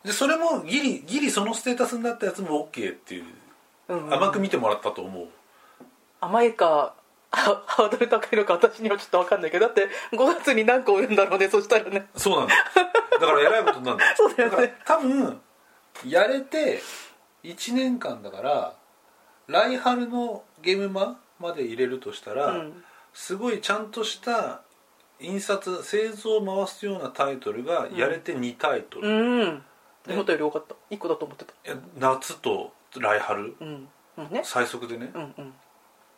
[0.04, 3.24] でそれもギリギリそのステータスになったやつも OK っていう
[3.88, 5.28] うん甘く見てもらったと思う。
[6.20, 6.94] 甘いか
[7.30, 12.08] ハ ハードル高いのか私にはちょっと分かんないけどだって5月に何個売るんだろうねそしたらね。
[12.16, 12.64] そうなんだよ
[13.20, 14.56] だからえらいことになるんだよそうだよね。
[14.56, 15.40] から多分
[16.06, 16.80] やれて
[17.44, 18.74] 1年間だから
[19.46, 22.84] 来春のゲームマまで入れるとしたら、うん。
[23.14, 24.62] すごいちゃんとした
[25.20, 29.62] 印刷製造を回すようなタイトルがやれて2タイトル、いうん。
[30.08, 30.74] 思ったより多かった。
[30.90, 31.70] 1個だと思ってた。
[31.70, 33.88] や夏と来春うん。
[34.18, 34.42] うんね。
[34.44, 35.10] 最速でね。
[35.14, 35.34] う、ん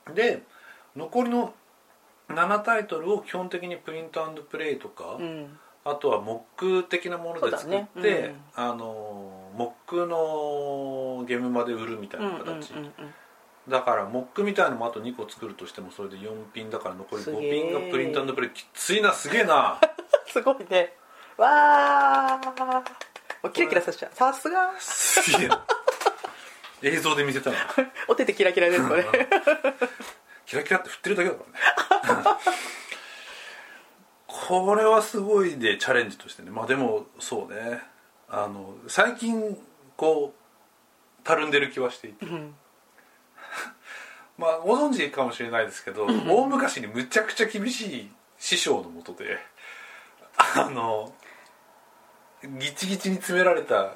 [0.09, 0.15] うん。
[0.15, 0.43] で
[0.97, 1.55] 残りの
[2.29, 8.35] 7タイトルを基本的にプリントプレイとか、うんあとはモック的なもので作って、ね。
[8.57, 8.65] うん。
[8.65, 12.73] あのモックのゲームまで売るみたいな形、
[13.69, 19.81] だからモックみたいのもあと2個作るとしてもそれで4ピンだから残り5すげえピンがプリントプレイきついなすげえな。
[20.27, 20.95] すごいね。
[21.37, 22.61] わー。
[23.43, 24.11] もうキラキラさせちゃう。
[24.15, 24.73] さすが。
[24.79, 25.65] すげえな。
[26.83, 27.57] 映像で見せたの。
[28.09, 29.05] お手手キラキラですこれ。
[30.47, 31.45] キラキラって振ってるだけだか
[32.03, 32.41] らね
[34.51, 36.51] これはすごいねチャレンジとしてね。
[36.51, 37.81] まあでもそうね。
[38.29, 39.57] あの最近
[39.97, 42.27] こうたるんでる気はしていて。
[42.27, 42.55] うん。
[44.37, 49.39] まあご存知かもしれないですけど大昔にむちゃくちゃ厳しい師匠のもとで
[50.37, 51.15] あの
[52.43, 53.93] ギチギチに詰められた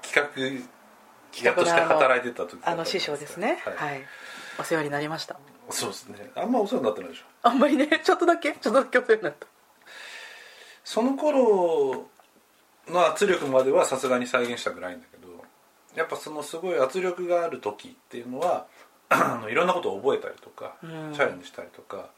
[0.00, 3.60] 企画やとして働いてた時あの師匠ですね。
[3.66, 3.76] はい。
[3.76, 4.06] はい。
[4.60, 5.38] お世話になりました。
[5.68, 6.30] そうですね。
[6.36, 7.24] あんまお世話になってないでしょ。
[7.42, 8.00] あんまりね。
[8.02, 8.52] ちょっとだけ。
[8.52, 9.46] ちょっとだけお世話になった
[10.88, 12.06] その頃
[12.88, 15.28] の圧力まではさすがに再現したくないんだけど
[15.94, 18.66] やっぱそのすごい圧力がある時っていうのは
[19.10, 21.12] あのいろんなことを覚えたりとか、うん。
[21.12, 22.08] チャレンジしたりとか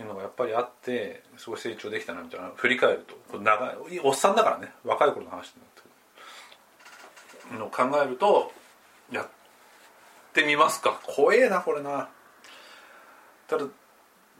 [0.00, 5.82] いうのがやっぱりあってすごい成長できたなみたいな振り返ると長いおっさんだからね若い頃の話になって
[7.50, 8.50] くるのを考えると
[9.12, 9.28] やっ
[10.32, 11.00] てみますか。
[11.06, 12.08] 怖えなこれな。
[13.46, 13.66] ただ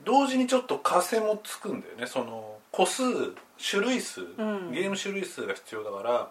[0.04, 2.06] 同時にちょっと枷もつくんだよね。
[2.06, 3.02] その個数
[3.62, 4.72] 種類数、ん。
[4.72, 6.30] ゲーム種類数が必要だから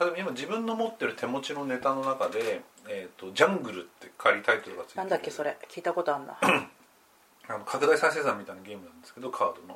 [0.00, 4.98] 例えば今自分の持ってる手持ちのネタの中で「えー、とジャングル」って仮タイトルがついてる。
[4.98, 5.56] なんだっけそれ？
[5.68, 6.36] 聞いたことあんな。
[7.48, 9.68] あの拡大再生産みたいなゲームなんですけどカードの。
[9.68, 9.74] ま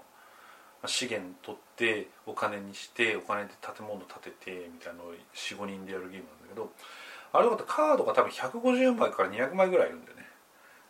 [0.86, 6.72] あ資源取ってお金にしてお金で建物建ててみたいなのを45人でやるゲームなんだけど
[7.32, 10.26] あれだとカードが多分150枚から200枚ぐらいいるんだよね。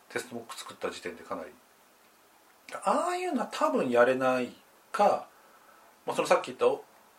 [0.08, 1.50] テストモック作った時点でかなり
[2.78, 4.50] ああいうのは多分やれない
[4.92, 5.26] か、
[6.06, 6.66] まあ、そのさっき言った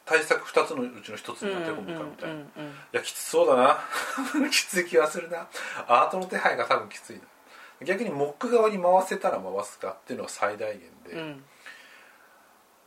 [0.05, 2.43] 対策2つのうちの1つに当て込むかみたいな、い
[2.91, 3.79] やきつそうだな。
[4.49, 5.47] きつい気がするな。
[5.87, 11.11] アートの手配が多分きついな逆にモック側に回せたら回すかっていうのが最大限で、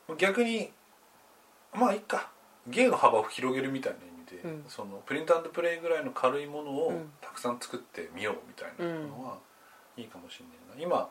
[0.08, 0.16] うん。
[0.18, 0.72] 逆に
[1.72, 2.30] まあいいか。
[2.66, 4.02] 芸の幅を広げるみたいな意
[4.36, 4.64] 味で、うん。
[4.68, 7.12] そのプリントプレイぐらいの軽いものをうん。
[7.20, 9.38] たくさん作ってみようみたいなのは
[9.96, 10.82] いいかもしれないな。
[10.82, 11.10] 今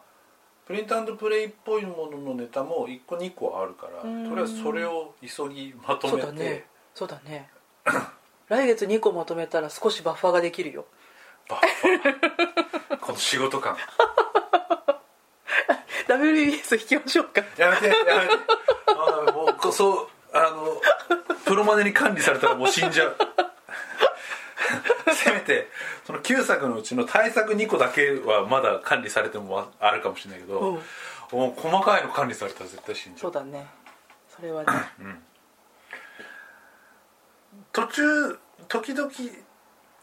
[0.65, 4.29] プリントプレイっぽいもののネタも1個2個あるからうん。
[4.29, 6.65] とりあえずそれを急ぎまとそうめて、だね。
[6.95, 7.49] そうだね。
[8.47, 10.85] 来月2個まとめたら少しバッファーができるよ。
[11.49, 12.97] バッファー。
[12.99, 13.77] この仕事感。
[16.07, 17.41] WBS 引きましょうか。
[17.57, 18.33] やめてやめて。
[18.87, 20.81] あもうこそうあの
[21.45, 23.15] プロマネに管理されたらもう死んじゃう
[25.13, 25.69] せめて
[26.05, 30.81] その9作のうちの対策2個だけはまだ管理されてもあるかもしれないけど、うん。
[31.31, 33.67] もう細かいの管理されたら絶対死んじゃそううだね。
[34.29, 34.69] それはね。
[37.71, 39.11] 途中時々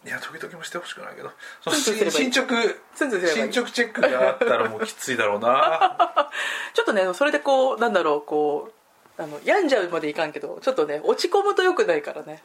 [0.05, 1.31] いや時々もしてほしくないけど
[1.71, 2.55] 進捗
[2.95, 3.13] 進
[3.53, 6.31] 捗チェックがあったらもうきついだろうな。
[6.73, 8.73] ちょっとねそれでこうなんだろうこ
[9.19, 12.43] うあの病んじゃうまでいかんけどちょっとね落ち込むとよくないからね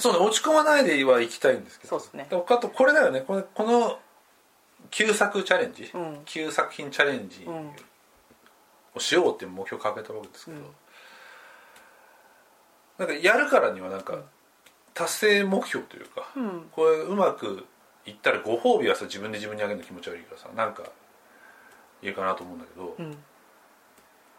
[0.00, 1.90] そうね落ち込まないでは行きたいんですけど。
[1.90, 2.28] そうですね。
[2.30, 3.20] あとこれだよね。
[3.20, 3.98] これこの
[4.90, 6.20] 旧作チャレンジ、うん。
[6.24, 7.70] 旧作品チャレンジうん。
[8.94, 10.64] をしようっていう目標を掲げたわけですけど、うん。
[12.98, 14.18] なんかやるからにはなんか
[14.94, 16.68] 達成目標というか、うん。
[16.72, 17.66] これうまく
[18.06, 20.84] いったらご褒美はさ自分で自分にあげるの気持ち悪いからさなんか
[22.02, 23.12] いいかなと思うんだけど、うん。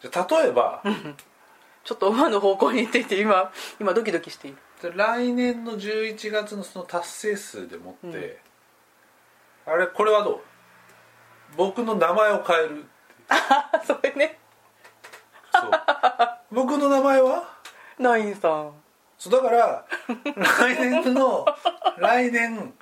[0.01, 0.81] じゃあ例えば、
[1.83, 4.57] ちょっと馬の方向に行っていて今今ドキドキしている。
[4.57, 8.39] で来年の11月のその達成数でもって、
[9.65, 10.41] あれこれはどう？
[11.55, 12.85] 僕の名前を変える
[13.29, 14.39] あ それね。
[16.51, 17.57] 僕の名前は？
[17.99, 18.71] ナインさん。
[19.17, 19.85] そうだから
[20.35, 21.45] 来年の
[21.99, 22.73] 来年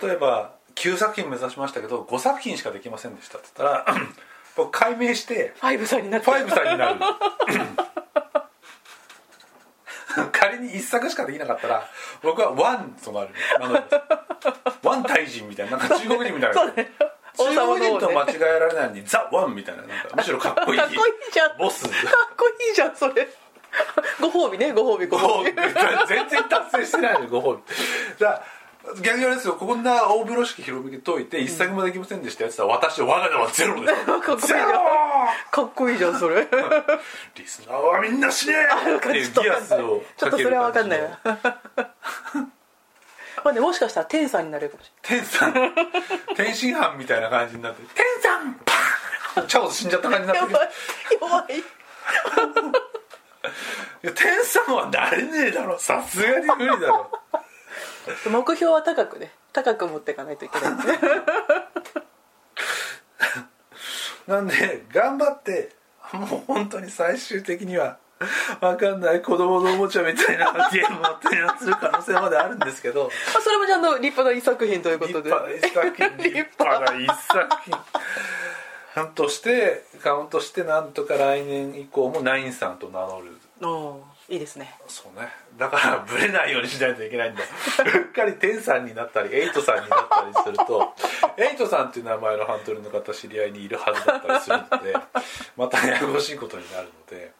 [0.00, 3.98] 例えば9作品目指しましたけど5作品しかできませんでしたって言ったら
[4.56, 7.00] 僕解明してファイブさんになってファイブさんになる
[10.32, 11.88] 仮に1作しかできなかったら
[12.22, 13.28] 僕はワンとなる。
[13.60, 13.82] 名乗る
[14.82, 15.76] ワン大人みたいな。
[15.76, 16.72] なんか中国人みたいな。
[16.72, 16.90] ね。
[17.36, 19.82] 中国人と間違えられないのにザ・ワンみたいな。
[19.82, 20.80] なんかむしろかっこいい。
[20.80, 21.48] かっこいいじゃん。
[21.50, 23.28] かっボスこいいじゃんそれ。
[24.20, 25.52] ご褒美ねご褒美ご褒美。
[26.08, 27.62] 全然達成してないのご褒美。
[28.18, 28.42] だ
[29.02, 29.54] 逆にあれですよ。
[29.54, 34.06] こんな大風呂敷広めて解いて一作もできませんでしたやつは私我が名はゼロです。
[34.06, 34.70] か っこいいじゃん
[35.50, 36.46] かっこいいじゃんそれ
[37.34, 38.54] リスナーはみんな死ね！
[38.96, 41.02] っていうギアスをちょっとそれは分かんない。
[41.02, 41.38] わわ
[43.44, 45.52] まあねもしかしたら天さんになれるかもし天さん。
[46.36, 47.82] 天津飯みたいな感じになって。
[47.94, 48.54] 天さん！
[49.34, 50.70] パーンチャオズ死んじゃった感じになって弱い
[51.20, 51.58] 弱い。
[51.58, 51.62] い
[54.02, 55.78] や天さんはなれねえだろ。
[55.78, 57.10] さすがに無理だろ
[58.30, 59.32] 目標は高くね。
[59.52, 60.98] 高く持っていかないといけないんですね。
[64.26, 65.70] なんで頑張って
[66.12, 67.98] もう本当に最終的には
[68.60, 73.04] 分かんない子供のおもちゃみたいな ゲームを提案する可能性まであるんですけど。
[73.04, 75.30] まあそれもちゃんと立派な一作品というこ立とで。
[75.30, 76.16] 派な一作品。
[76.18, 77.78] 立派な一作品。
[78.94, 83.36] カウントしてカウントしてなんとか来年以降もナインさんと名乗る
[84.28, 84.74] いいですね。
[84.88, 85.28] そうね。
[85.56, 87.42] だから ブレないようにしないといけないんだ。
[87.42, 90.94] うっかりテンさんになったりエイトさんになったりすると
[91.38, 94.94] エイトさんっていう名前のハントルの方知り合いにいるはずだったりするので
[95.56, 97.32] またややこしいことになるので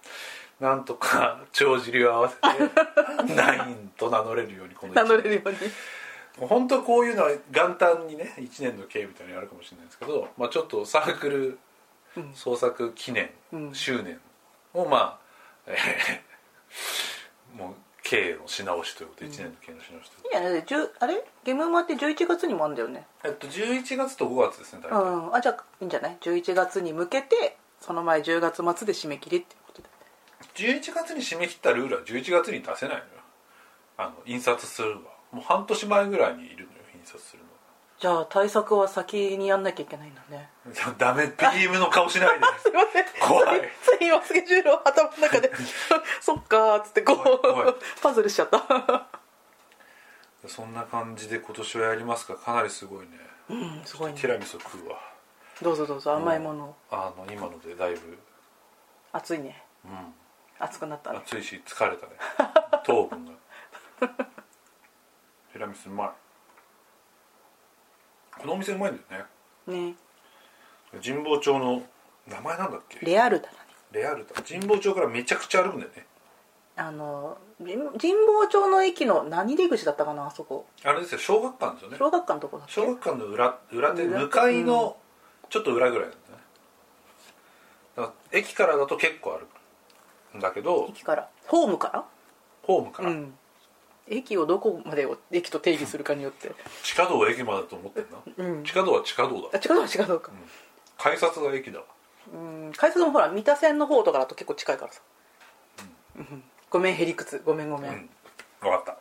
[0.61, 5.59] なんとか帳尻を合わせてナインと名乗れるようにこの名一乗れるように。
[6.39, 11.59] 本当こういうのは元旦にね1年の経みたいなのやるかもしれないですけど、まあ、ちょっとサークル
[12.17, 12.35] うん。
[12.35, 13.75] 創作記念、うん。
[13.75, 14.21] 周年
[14.73, 15.19] をまあ、
[15.67, 16.36] えー
[17.57, 21.25] もう経のし直しということで1年の経のし直しというこいやあれ？
[21.45, 23.07] ゲームマって11月にもあるんだよね。
[23.23, 25.35] と、えっと、11月と5月ですね大う体、ん。
[25.35, 29.89] あじゃあいいんじゃない？11月に向けてその前10月末で締め切りっていうことで。
[30.55, 33.05] 11月に締め切ったルールは11月に出せないのよ。
[33.99, 35.17] あの印刷するのは。
[35.33, 37.46] もう半年前ぐらいにいるのよ印刷するの
[37.99, 40.51] じゃあ対策は先にやんなきゃいけないんだね。
[40.67, 43.05] い やダメ PM の顔しないで すいません。
[43.27, 43.71] 怖い。
[43.83, 45.51] つい今スケジュールを頭の中で。
[46.21, 49.09] そっかーっつってこうパズルしちゃった。
[50.47, 53.19] そんな感じで今年はやりますがかなりすごいね。
[53.49, 54.21] うんすごいね。
[54.21, 55.01] ティラミスを食うわ。
[55.63, 56.65] どうぞどうぞ甘いもの。
[56.65, 58.19] をあの今のでだいぶ、
[59.13, 59.65] 暑いね。
[59.87, 60.15] うん、
[60.59, 61.23] 暑くなったね。
[61.25, 62.13] 暑いし疲れたね。
[62.85, 63.33] 糖分が。
[65.53, 66.26] ティラミスうまい
[68.39, 69.25] このお店うまいんだよ
[69.67, 69.89] ね。
[69.91, 69.95] ね。
[71.05, 71.83] 神保町の
[72.29, 73.05] 名前なんだっけ？
[73.05, 73.53] レアルだな。
[73.93, 76.07] レアルタ神保町からめちゃくちゃ歩くんだよね。
[76.77, 80.67] あの神神保町の駅の何出口だったかなあそこ。
[80.85, 81.97] あれですよ小学館ですよね。
[81.99, 82.73] 小学館のとこだっけ？
[82.75, 84.97] 小学館の裏裏手裏向かいの
[85.49, 86.23] ちょっと裏ぐらいなんだね。
[87.97, 89.47] だから駅からだと結構歩
[90.35, 91.29] くんだけど駅から。
[91.47, 92.05] ホームから？
[92.63, 93.35] ホームから、うん
[94.09, 96.53] 駅をどこまでを駅と定義するかによって。
[96.83, 98.65] 地下道を駅までだと思ってんな、うん。
[98.65, 99.49] 地下道は地下道だ。
[99.53, 100.33] あ違うの違うのか。
[100.99, 101.81] 改札が駅だ。
[101.81, 101.85] わ
[102.33, 102.37] う
[102.69, 102.73] ん。
[102.77, 105.01] 改札もほら三田線の方とかだと結構近いからさ、
[106.17, 106.43] うん。
[106.71, 107.43] ごめんへりくつ。
[107.45, 108.11] ごめんごめん、うん。
[108.61, 108.97] 分かった。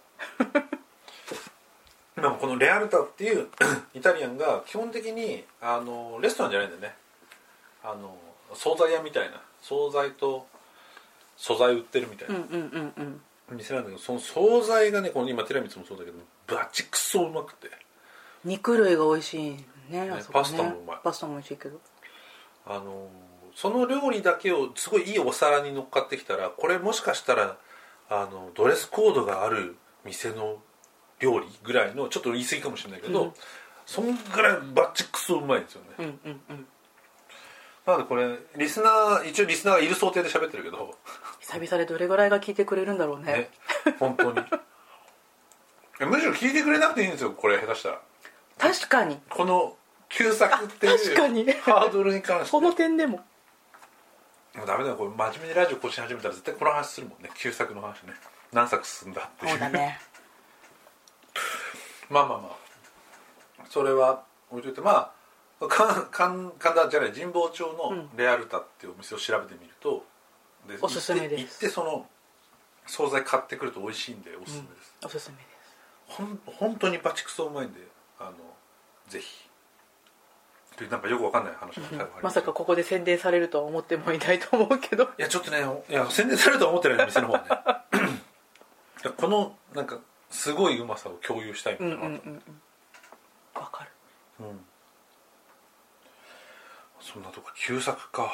[2.21, 3.49] でもこのレアルタっていう
[3.93, 6.95] イタリアンが基本的にあのレストランじゃないんだよね。
[7.83, 8.17] あの
[8.53, 9.41] 惣菜屋みたいな。
[9.61, 10.47] 惣菜と
[11.37, 12.35] 素材売ってるみたいな。
[12.35, 17.69] うんうんうんうん店なんだけどその惣菜がねこの今ティラミスもそうだけどバチクソうまくて。
[18.43, 19.41] 肉類が美味しい
[19.89, 20.97] ねねパスタもうまい。
[21.03, 21.79] パスタも美味しいけど。
[22.65, 23.09] あの
[23.55, 27.57] その料理だけをすごいいいお皿に乗っかってきたらこれもしかしたら
[28.09, 30.57] あのドレスコードがある店の
[31.19, 33.33] 料理ぐらいのちょっと言い過ぎかもしれないけど、うん。
[33.85, 36.67] そんぐらいバッチクソうまいんですよね、うんうんうん
[37.85, 40.95] なのでこれリスナー一応リスナーがいる想定で喋ってるけど。
[41.39, 43.25] 久々でどれぐらいが聞いてくれるんだろうね。
[43.25, 43.49] ね
[43.99, 44.39] 本当に。
[46.01, 48.01] えむしろ聞いてくれなくていいんですよこれ下手したら。
[48.57, 49.21] 確かに。
[49.29, 49.77] この
[50.09, 51.51] 旧作っていう確かに。
[51.51, 52.49] ハードルに関して。
[52.49, 53.23] その点でも。
[54.55, 57.29] もうダメだよこれ真面目にラジオ更新始めたら絶対この話するもんね。
[57.35, 58.13] 旧作の話ね。
[58.51, 59.51] 何作進んだっていう。
[59.51, 59.99] そうだね。
[62.09, 62.49] まあまあま
[63.61, 63.65] あ。
[63.69, 65.14] それは置いといてまあか
[65.59, 68.09] 神神田じゃない神保町のうん。
[68.17, 70.03] レアルタっていうお店を調べてみると、
[70.67, 71.43] でおすすめです。
[71.43, 72.05] 行ってその
[72.87, 75.45] 惣菜買ってくると美味しいんでおすすめです、おすすめです。
[76.07, 77.79] ほん本当にバチクソうまいんで
[78.19, 78.31] あの
[79.07, 79.45] ぜひ。
[80.75, 85.05] というなんかよくわかんない話が最後ありまましたさかここで宣伝されるとは思ってもいないと思うけど。
[85.05, 89.11] いやちょっとねいや宣伝されるとは思ってない店の方はね。
[89.15, 89.99] このなんか
[90.29, 92.61] すごいうまさを共有したいうんみたいな、うんうんうん。
[93.53, 93.91] わかる。
[94.41, 94.65] うん
[97.05, 98.33] そんなとこ旧作か、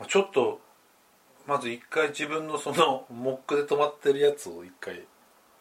[0.00, 0.62] まあ、ちょっと
[1.46, 5.06] まず一回自分のその モックで止まってるやつを一回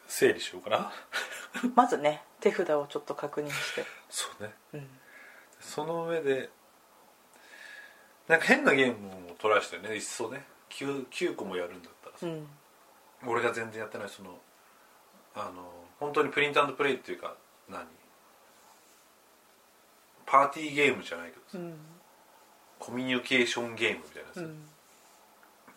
[0.08, 0.93] 整理しようかな。
[1.76, 3.86] まずね手札をちょっと確認して。
[4.10, 4.53] そうね。
[4.74, 4.99] うん。
[5.60, 6.49] その上で
[8.30, 10.47] なんか変なゲームをトライしてねいっそね。
[10.70, 12.49] 9, 9個もやるんだったらさ、うん。
[13.26, 14.39] 俺が全然やってないその
[15.36, 17.36] あの本当にプリントプレイっていうか
[17.68, 17.86] 何？
[20.26, 21.78] パーティーゲームじゃないけどさ、うん。
[22.80, 24.65] コミュニケーションゲームみたいなやつ、うん。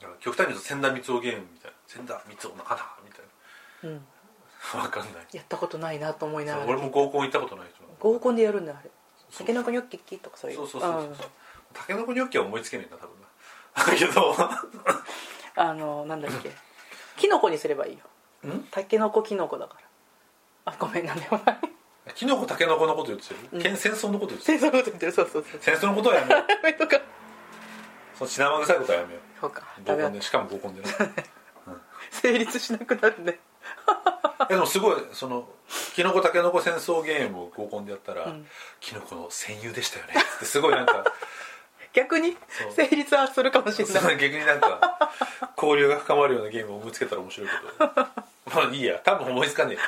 [0.01, 3.25] だから極端に言うと千田光雄ゲームみたいな千田光雄の花みたい
[3.85, 4.05] うん。
[4.75, 5.13] なわかんない。
[5.33, 6.67] やったことないなと思いながら。
[6.67, 7.67] 俺も合コン行ったことない
[8.01, 8.91] 合コンでやるんだあれ。
[9.37, 10.57] たけのこニョッキッキとかそういう。
[10.59, 11.29] そうそうそうそう。
[11.73, 13.85] たけのこニョッキは思いつけねえな多分な。
[13.85, 14.31] だけど。
[14.31, 14.35] う
[15.61, 16.53] んあのなんだっけ。
[17.17, 18.05] キノコにすればいいよ。
[18.49, 18.63] ん？
[18.71, 19.75] たけのこキノコだか
[20.65, 20.73] ら。
[20.73, 21.59] あごめんなんでもない
[22.15, 23.63] キノコたけのこのこと言ってる、うん。
[23.63, 24.59] けん戦争のこと言ってる？
[24.59, 25.13] 戦争のこと言ってる。
[25.13, 25.61] そうそうそう。
[25.61, 26.79] 戦争のことはやめよう。
[26.79, 27.01] と か
[28.19, 29.63] その血生臭いことはやめよそうか。
[29.81, 30.89] うダメだ合コンでしかも合コンでね。
[32.11, 33.39] 成立しなくなるね。
[34.49, 35.49] でもすごいその
[35.95, 38.47] キノコタケノコ戦争ゲームを合コンでやったら、うん。
[38.81, 40.15] キノコの戦友でしたよね。
[40.37, 41.05] ってすごいなんか。
[41.93, 42.73] 逆にそう。
[42.73, 44.15] 成立はするかもしれそない。
[44.15, 45.11] の逆になんか
[45.57, 47.93] 交流が深まるようなゲームを思いつけたら面白いけど。
[48.55, 48.99] まあいいや。
[49.05, 49.83] 多分思いつかねえや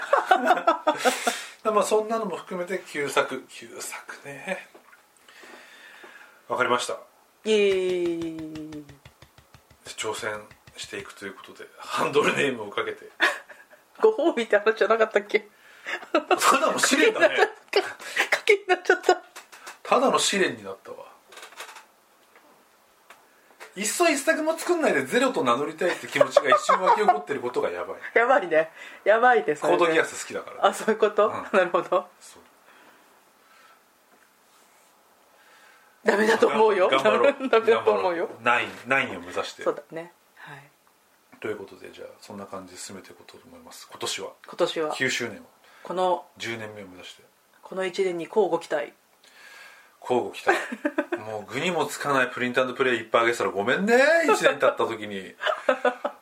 [1.65, 3.45] まあそんなのも含めて旧作。
[3.49, 4.67] 旧作ね。
[6.49, 6.95] わかりました。
[7.45, 8.85] イエーイ
[9.97, 10.31] 挑戦
[10.77, 13.09] していくということでハンドルネームをかけて。
[14.01, 15.49] ご褒美って話じゃなかったっけ？
[16.13, 16.21] た
[16.59, 17.37] だの試練だね。
[18.31, 19.23] 賭けになっちゃった。
[19.83, 21.10] ただの試練になったわ
[23.81, 27.97] いっそ一作も作んないでゼロと名乗りたいって気持ちが一瞬湧き起こってることがやばい。
[28.15, 28.69] やばいね。
[29.05, 30.67] やばいですコードギアス好きだから。
[30.67, 31.59] あそういうこと、うん。
[31.59, 32.07] なるほど。
[32.21, 32.43] そう。
[36.05, 36.89] ダメだと思うよ。
[36.91, 37.35] 頑張ろう。
[37.49, 38.29] ダメだと思うよ。
[38.43, 39.63] ナインナインを目指して。
[39.63, 40.13] そうだね。
[40.35, 40.63] はい。
[41.41, 43.89] ということでじゃあそんな感じで進めていこうと思います。
[43.91, 44.33] 今年は。
[44.47, 44.95] 今年は。
[44.95, 45.45] 9周年を。
[45.85, 47.23] この10年目を目指して。
[47.63, 48.93] この1年に交互期待
[50.01, 50.59] 交互期待
[51.31, 53.95] もう具にもつかないプリントプレイいっぱいあげてたらごめんね
[54.27, 55.35] 1年経った時に。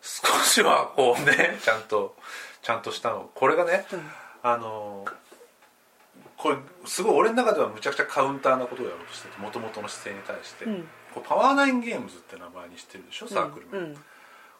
[0.01, 2.17] 少しはこうねちゃんと
[2.63, 3.31] ちゃんとしたの。
[3.35, 4.01] これがね、うん。
[4.43, 5.05] あの
[6.37, 10.89] これすごい俺の中ではむちゃくちゃカウンターなことをやろうとしててもともとの姿勢に対して、うん。
[11.15, 13.97] こうパワーナインゲームズって名前にしてるでしょサークルも、うん。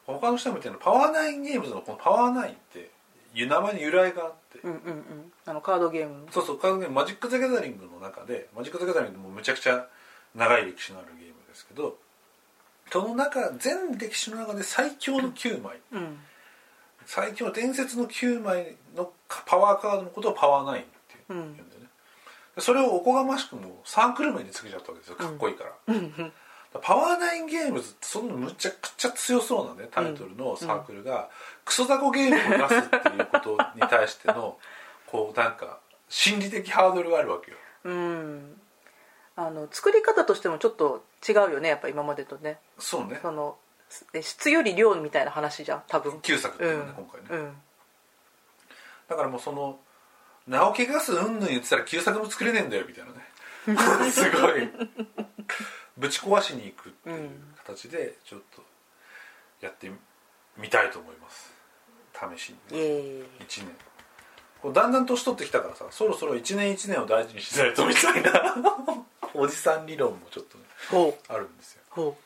[0.05, 2.89] 他の人も言ってるのパワーナインゲームズのこのパワーナインっていう
[3.33, 5.31] 名前に由来があって、うんうんうん。
[5.45, 6.25] あのカードゲーム。
[6.25, 9.87] のそうそうカードゲームマジック・ザ・ギャザリングの中でマジック・ザ・ギャザリングもむちゃくちゃ
[10.35, 11.97] 長い歴史のあるゲームですけど
[12.91, 15.79] その中全歴史の中で最強の9枚。
[15.91, 16.19] うん。
[17.05, 19.11] 最強の伝説の9枚の
[19.47, 20.91] パワーカードのことをパワーナインって
[21.27, 21.87] 言うんだよね、
[22.55, 26.33] でそれをおこがましくもサークル名につけちゃったわけですよかっこいいから、うんうん
[26.77, 31.29] パワーナインゲームズってそんなむちゃくちゃ強そうなねタイトルのサークルが、
[31.65, 34.57] クソザコゲームを出すっていうことに対しての
[35.07, 37.57] こうなんか心理的ハードルがあるわけよ。
[37.85, 38.61] うん。
[39.35, 42.59] あの作り方としてもちょっと違うよねやっぱ今までとね。
[42.77, 43.19] そうね。
[43.21, 43.57] その
[44.13, 46.21] え質より量みたいな話じゃん多分。
[46.21, 47.05] 旧作っていうのね、うん。
[47.05, 47.61] 今回ね、うん。
[49.07, 49.79] だからもうその
[50.47, 53.29] 名を汚すうんぬん言ってたら旧作も作れねえんだよみたいなね。
[54.11, 54.69] すごい
[55.99, 58.63] ぶち壊しに行くっていう形でちょっと
[59.61, 59.91] やって
[60.57, 61.53] みたいと思います。
[62.37, 63.75] 試しにイエーイ1年。
[64.61, 68.55] こうだんだん年取ってきたからさそろそろ1年1年を大事にしないとみたいな。
[69.35, 71.83] おじさん理論もちょっとねあるんですよ。
[71.89, 72.17] ほ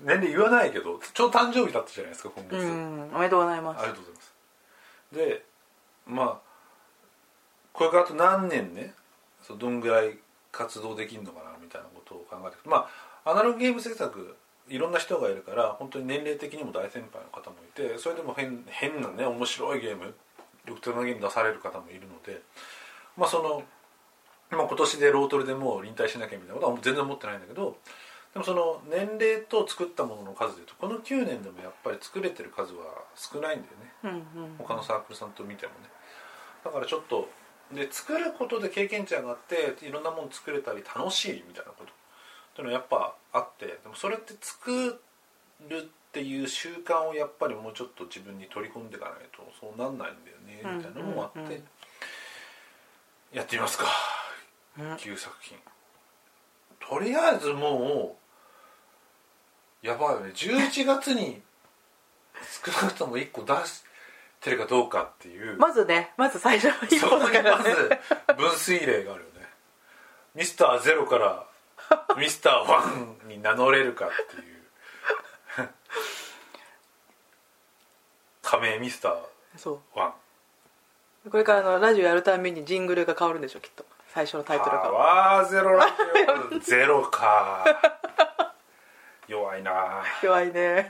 [0.00, 3.10] 年齢言わないけどちょうど誕生日だったじゃないですか今う月、うん。
[3.14, 3.80] おめでとうございます。
[3.80, 4.34] ありがとうございます。
[5.12, 5.44] で
[6.06, 6.54] まあ
[7.72, 8.94] これからあと何年ね
[9.42, 10.18] そうどんぐらい
[10.56, 12.88] 活動できるのかなみたいなことを考えてま
[13.24, 14.36] あアナログゲーム制作
[14.68, 20.14] いろんな人がいるから本当に年齢的にも大先輩の方もいてそれでも変変なね面白いゲーム
[20.66, 22.40] 独特なゲーム出される方もいるので
[23.16, 23.62] まあその、
[24.50, 27.76] まあ、今年でロートルでもう引退しなきゃみたいなことは全然思ってないんだけど
[28.32, 32.82] でもその年齢と作ったものの数でいうとこの9年でもやっぱり作れてる数は
[33.14, 34.24] 少ないんだよね。
[34.36, 34.56] うんうん。
[34.58, 35.88] 他のサークルさんと見てもね。
[36.64, 37.28] だからちょっと
[37.72, 41.92] で作ることで経験値上がっていろんなもの作れたり楽しいみたいなこと。
[41.92, 45.00] っていうのはやっぱあってでもそれって作
[45.68, 51.62] るっていう習慣をやっぱりもうちょっと自分に取り込んでいかないとそうなんないんだよねみたいなのもあって、
[53.32, 53.86] やってみますか
[54.78, 54.96] うん。
[54.96, 55.58] 旧作品。
[56.78, 58.16] とりあえずも
[59.82, 60.30] うやばいよね。
[60.34, 61.42] 11月に
[62.64, 63.83] 少なくとも1個出し
[64.44, 65.56] てるかどうかっていう。
[65.58, 67.70] まずねまず最初の一そ歩だからね。
[67.74, 69.48] ず分水嶺があるよね。
[70.34, 71.46] ミスターゼロから
[72.18, 72.84] ミスターワ
[73.24, 74.50] ンに名乗れるかってい
[75.64, 75.68] う。
[78.42, 79.14] 仮名ミスター
[79.56, 80.12] そワン。
[81.26, 81.30] う。
[81.30, 83.86] これからあのラジオやるたびにジングルが変わるんでしょきっと。
[84.08, 85.92] 最初のタイトルパがワーゼロラジ
[86.56, 86.58] オ。
[86.60, 87.64] ゼロか。
[89.26, 90.04] 弱いな。
[90.22, 90.88] 弱いね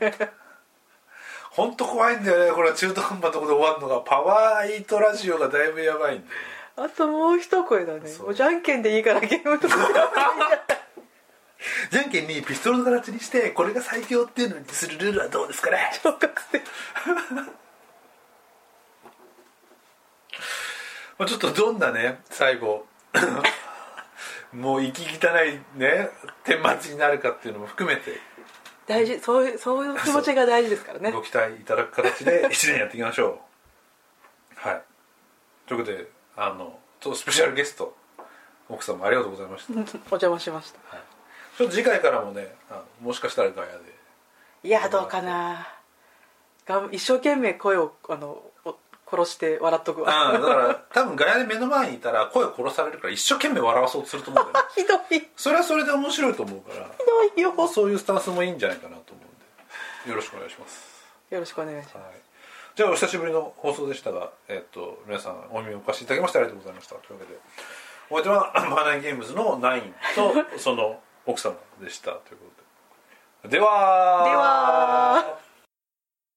[1.55, 2.53] 本当怖いんだよね。
[2.53, 4.01] これ中途半端なところで終わるのが。
[4.01, 6.31] パワーエイトラジオがだいぶやばいんだよ
[6.77, 8.01] あともう一声だね。
[8.35, 9.77] じゃんけんでいいからゲームとか。
[9.81, 10.05] やればいい
[11.91, 15.79] じゃんけんにピストルの形にしてこれが最強っていうのにするルールはどうですかね。
[16.03, 16.61] 小学生。
[21.17, 22.87] まあちょっとどんなね最後。
[24.53, 26.11] もう息汚いね
[26.45, 28.21] 顛末になるかっていうのも含めて
[28.87, 31.11] 大事そういうそういう気持ちが大事ですからね。
[31.13, 33.41] ご期待いただく形で 1年やっていきましょ
[34.57, 34.69] う。
[34.69, 34.83] はい。
[35.67, 37.97] ということであのスペシャルゲスト
[38.69, 39.73] 奥様ありがとうございました。
[39.75, 39.77] お
[40.11, 40.79] 邪魔しました。
[41.57, 43.95] ちょっと次回からもねあのもしかしたらガヤで。
[44.63, 45.69] いやどうかな。
[46.67, 48.54] がん一生懸命声をあのお
[49.11, 50.33] 殺して笑っとくわ。
[50.33, 54.73] だから多分ガヤで目の前にいたら声殺されるから一生懸命笑わそうとすると思うんだよね。
[54.75, 55.21] ひどい。
[55.21, 56.87] ひそれはそれで面白いと思うから。
[56.87, 56.93] ど
[57.37, 57.53] いよ。
[57.69, 60.11] そういうスタンスもいいんじゃないかなと思うんで。
[60.11, 61.97] よろしくお願いします、よろしくお願いします。
[61.97, 62.07] はい、
[62.75, 66.95] じゃあお久しぶりの放送でしたが、えっと皆さんお耳をお貸しいただきましてありがとうございました。
[66.97, 67.39] というわけで。
[68.11, 72.13] お相手はバーナインゲームズのナインとその奥様でした。
[72.13, 72.45] というこ
[73.43, 73.59] とで。
[73.59, 75.39] ではでは